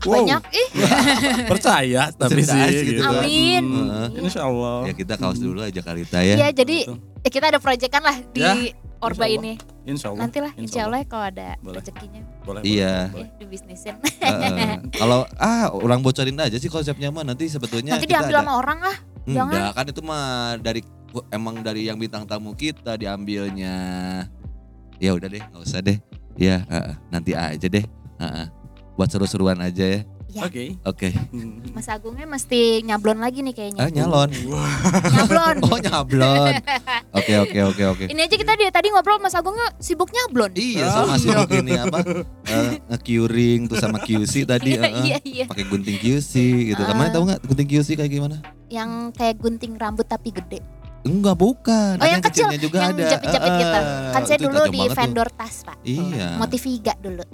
[0.00, 0.68] Wow, Banyak ih.
[1.52, 2.96] percaya tapi sih gitu.
[2.96, 3.20] gitu kan.
[3.20, 3.64] Amin.
[3.68, 4.06] Heeh.
[4.24, 4.88] Insya Allah.
[4.88, 6.40] Ya kita kaos dulu aja Karita ya.
[6.40, 6.96] Ya jadi Betul.
[7.20, 8.56] eh, kita ada proyekan lah di Ya,
[8.98, 9.52] Orba insya ini.
[9.84, 10.20] Insya Allah.
[10.24, 11.78] Nantilah insya Allah kalau ada Boleh.
[11.78, 13.12] rezekinya Boleh, Iya.
[13.12, 13.96] boleh, ya dibisnisin.
[14.18, 14.72] Heeh.
[15.00, 18.52] Kalau ah orang bocorin aja sih konsepnya mah nanti sebetulnya Nanti kita diambil ada- sama
[18.56, 18.96] orang ah.
[19.26, 19.52] jangan.
[19.52, 20.24] Enggak kan itu mah
[20.56, 20.80] dari
[21.28, 23.76] emang dari yang bintang tamu kita diambilnya.
[24.96, 26.00] Ya udah deh, nggak usah deh.
[26.40, 27.84] Ya heeh, nanti aja deh.
[28.16, 28.46] Heeh.
[28.96, 30.00] Buat seru-seruan aja ya.
[30.30, 30.46] Ya.
[30.46, 30.78] Oke.
[30.86, 31.08] Oke.
[31.34, 31.58] Hmm.
[31.74, 33.82] Mas Agungnya mesti nyablon lagi nih kayaknya.
[33.82, 34.30] Ah nyalon.
[34.30, 35.56] Nyablon.
[35.66, 36.54] Oh nyablon.
[37.10, 38.04] Oke oke oke oke.
[38.06, 40.54] Ini aja kita dari tadi ngobrol Mas Agungnya sibuk nyablon.
[40.54, 41.98] Iya sama sih ini apa
[42.46, 45.44] eh, nge-curing tuh sama QC tadi Iya, eh, iya, iya.
[45.50, 46.32] pakai gunting QC
[46.70, 46.78] gitu.
[46.78, 47.14] Kemarin Ah.
[47.18, 48.36] tahu nggak gunting QC kayak gimana?
[48.70, 50.62] Yang kayak gunting rambut tapi gede.
[51.00, 51.96] Enggak bukan.
[51.96, 53.08] Oh Ada yang kecil, juga yang ada.
[53.08, 53.78] jepit-jepit Eh, gitu.
[53.78, 54.96] eh, Kan saya itu dulu di banget tuh.
[54.98, 55.76] vendor tas pak.
[55.80, 56.26] Iya.
[56.36, 57.24] Motiviga dulu.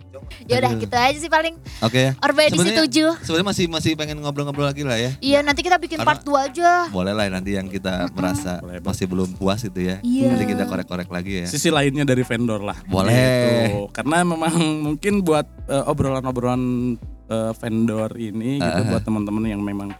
[0.45, 0.81] Ya udah Aduh.
[0.81, 1.55] gitu aja sih paling.
[1.81, 2.11] Oke ya.
[2.17, 3.25] Orba edisi Sebenarnya- 7.
[3.25, 5.11] Sebenarnya masih masih pengen ngobrol-ngobrol lagi lah ya.
[5.19, 6.71] Iya nanti kita bikin Karena- part 2 aja.
[6.89, 9.99] Boleh lah nanti yang kita merasa Boleh, masih belum puas itu ya.
[10.01, 10.31] Iya.
[10.31, 11.47] Nanti kita korek-korek lagi ya.
[11.47, 12.79] sisi lainnya dari vendor lah.
[12.85, 13.67] Boleh.
[13.67, 13.91] Gitu.
[13.91, 14.55] Karena memang
[14.87, 16.95] mungkin buat eh, obrolan-obrolan
[17.27, 18.87] eh, vendor ini gitu Ah.
[18.87, 19.91] buat teman-teman yang memang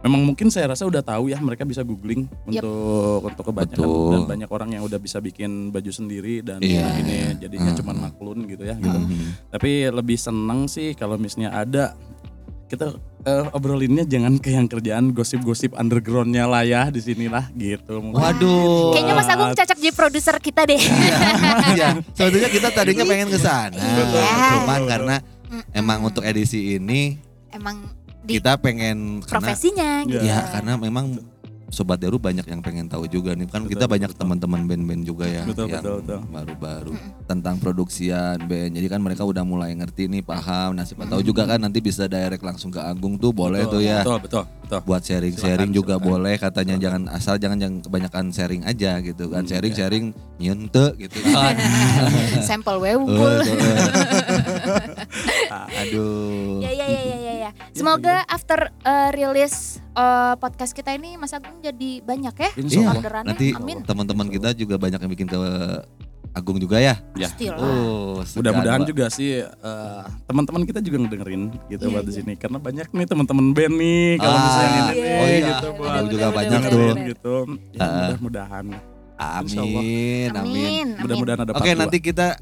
[0.00, 2.62] memang mungkin saya rasa udah tahu ya mereka bisa googling Yep.
[2.62, 4.10] untuk untuk kebanyakan Betul.
[4.10, 6.86] dan banyak orang yang udah bisa bikin baju sendiri dan Iya.
[6.98, 7.76] ini jadinya Ah.
[7.76, 8.98] cuman maklun gitu ya gitu.
[9.48, 11.92] Tapi lebih seneng sih kalau misalnya ada
[12.66, 18.00] kita eh, obrolinnya jangan ke yang kerjaan gosip-gosip undergroundnya lah ya di sinilah gitu.
[18.00, 18.96] Waduh.
[18.96, 20.80] Kayaknya Mas Agung cocok jadi produser kita deh.
[21.76, 23.76] Iya, sebetulnya kita tadinya pengen ke sana.
[23.76, 24.22] Iya.
[24.56, 25.16] Cuman karena
[25.70, 27.20] emang untuk edisi ini
[27.50, 27.82] Emang
[28.22, 30.22] di kita pengen karena profesinya gitu.
[30.22, 31.06] ya karena memang
[31.70, 34.20] Sobat Deru banyak yang pengen tahu juga nih kan Betul, kita betul, banyak betul.
[34.26, 36.20] teman-teman band-band juga ya Betul, yang betul, betul.
[36.26, 36.92] baru-baru
[37.30, 38.74] tentang produksian band.
[38.74, 40.74] Jadi kan mereka udah mulai ngerti nih paham.
[40.74, 43.82] Nah siapa tahu juga kan nanti bisa direct langsung ke Agung tuh boleh Betul, tuh
[43.86, 44.02] ya.
[44.02, 44.80] Betul, betul, betul.
[44.82, 46.10] Buat sharing-sharing Silakan, juga silakan.
[46.10, 49.42] boleh katanya jangan asal jangan yang kebanyakan sharing aja gitu kan.
[49.46, 50.04] Hmm, Sharing-sharing
[50.42, 51.54] nyente gitu kan.
[52.42, 53.34] Sampel we Eh, unggul.
[53.38, 53.78] tuh, eh.
[55.80, 56.58] Aduh.
[56.60, 57.16] Ya ya ya ya
[57.70, 57.72] ya.
[57.72, 57.76] ya.
[57.76, 59.54] Semoga after uh, rilis
[59.92, 62.50] uh, podcast kita ini Mas Agung jadi banyak ya.
[62.56, 62.98] Insya Iya, Allah.
[62.98, 63.28] orderannya.
[63.30, 63.78] nanti Amin.
[63.82, 65.38] teman-teman kita juga banyak yang bikin ke
[66.30, 66.94] Agung juga ya.
[67.14, 67.26] Ya.
[67.26, 67.58] Pastilah.
[67.58, 72.18] Oh, Mudah-mudahan juga sih eh, teman-teman kita juga ngedengerin gitu Iya, buat di iya.
[72.22, 75.10] sini karena banyak nih teman-teman band nih kalau Ah, misalnya ini iya.
[75.10, 76.90] Oh iya, gitu buat Agung juga banyak tuh.
[77.04, 77.34] gitu.
[77.72, 77.90] Ya, Ah.
[78.06, 78.66] mudah-mudahan.
[79.20, 80.30] Amin, amin.
[80.32, 80.86] Amin.
[80.96, 81.76] Mudah-mudahan ada Oke, dua.
[81.76, 82.40] nanti kita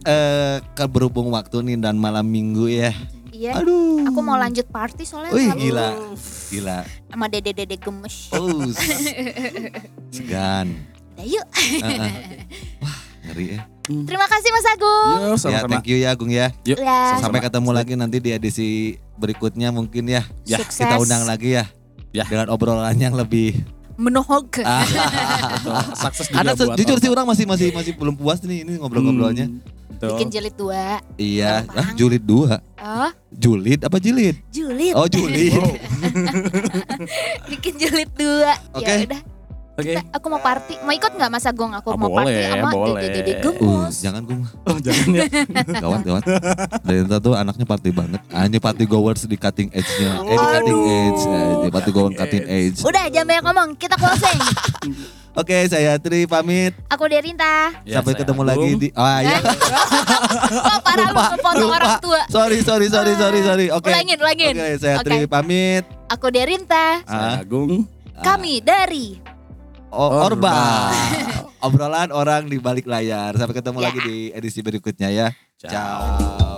[0.71, 2.93] ke berhubung waktu nih dan malam minggu ya.
[3.39, 3.53] Iya.
[3.55, 4.03] Aduh.
[4.03, 5.89] Aku mau lanjut party soalnya Wih, sama- gila.
[6.51, 6.79] Gila.
[7.07, 8.35] sama dede-dede gemes.
[8.35, 8.67] Oh.
[10.15, 10.75] Segan.
[11.15, 11.47] Udah yuk.
[11.55, 12.13] Heeh.
[12.83, 13.61] Wah, ngeri ya.
[13.87, 15.09] Terima kasih Mas Agung.
[15.09, 15.71] Yo, Ya, sama-sama.
[15.71, 16.51] thank you ya Agung ya.
[16.67, 17.17] Yuk, Ya.
[17.17, 18.69] Sampai ketemu lagi nanti di edisi
[19.17, 20.27] berikutnya mungkin ya.
[20.43, 20.83] Ya, Sukses.
[20.83, 21.65] Kita undang lagi ya.
[22.11, 22.27] Ya.
[22.27, 23.55] Dengan obrolan yang lebih
[23.99, 24.63] menohok.
[24.63, 24.87] Ah.
[26.07, 27.27] Sukses juga Karena jujur sih orang.
[27.27, 29.51] masih masih masih belum puas nih ini ngobrol-ngobrolnya.
[29.51, 29.61] Hmm.
[29.99, 31.03] Bikin jilid dua.
[31.19, 31.83] Iya, Gampang.
[31.83, 32.63] ah, julid dua.
[32.79, 34.39] Oh, Julid apa jilid?
[34.55, 34.95] julid.
[34.95, 35.51] Oh, julid.
[35.59, 35.75] Wow.
[37.51, 38.55] Bikin jilid dua.
[38.79, 38.87] Oke.
[38.87, 39.21] Ya udah,
[39.79, 39.95] Oke.
[39.95, 40.75] kita- aku mau party.
[40.81, 41.71] Mau ikut nggak Mas Agung?
[41.73, 42.99] Aku Ah, mau party boleh, sama boleh.
[43.01, 43.95] Dede Dede Uh, Gemus.
[43.99, 45.25] jangan gue Oh, jangan ya.
[45.79, 46.25] gawat gawat.
[46.83, 48.21] Denta tuh anaknya party banget.
[48.29, 50.11] Hanya party goers di cutting edge-nya.
[50.21, 51.23] Eh, di cutting edge.
[51.25, 52.79] Eh, di party goer cutting edge.
[52.83, 54.39] Udah jangan banyak ngomong, kita closing.
[55.39, 56.75] Oke, saya Tri pamit.
[56.89, 57.71] Aku Derinta.
[57.85, 58.51] Ya, Sampai saya ketemu Agung.
[58.51, 59.39] lagi di Oh, iya.
[60.51, 62.21] oh parah lu ngepotong orang tua.
[62.27, 63.67] Sorry, sorry, sorry, sorry, sorry.
[63.71, 63.87] Oke.
[63.87, 64.53] Ulangin, ulangin.
[64.53, 65.07] Oke, saya Oke.
[65.07, 65.87] Tri pamit.
[66.09, 67.07] Aku Derinta.
[67.07, 67.87] Saya Ah, Agung.
[68.19, 69.15] Kami dari
[69.89, 70.29] Orba.
[70.29, 70.59] Orba.
[71.59, 73.35] Obrolan orang di balik layar.
[73.35, 73.85] Sampai ketemu Ya.
[73.91, 75.29] lagi di edisi berikutnya ya.
[75.59, 75.71] Ciao.
[75.73, 76.58] Ciao.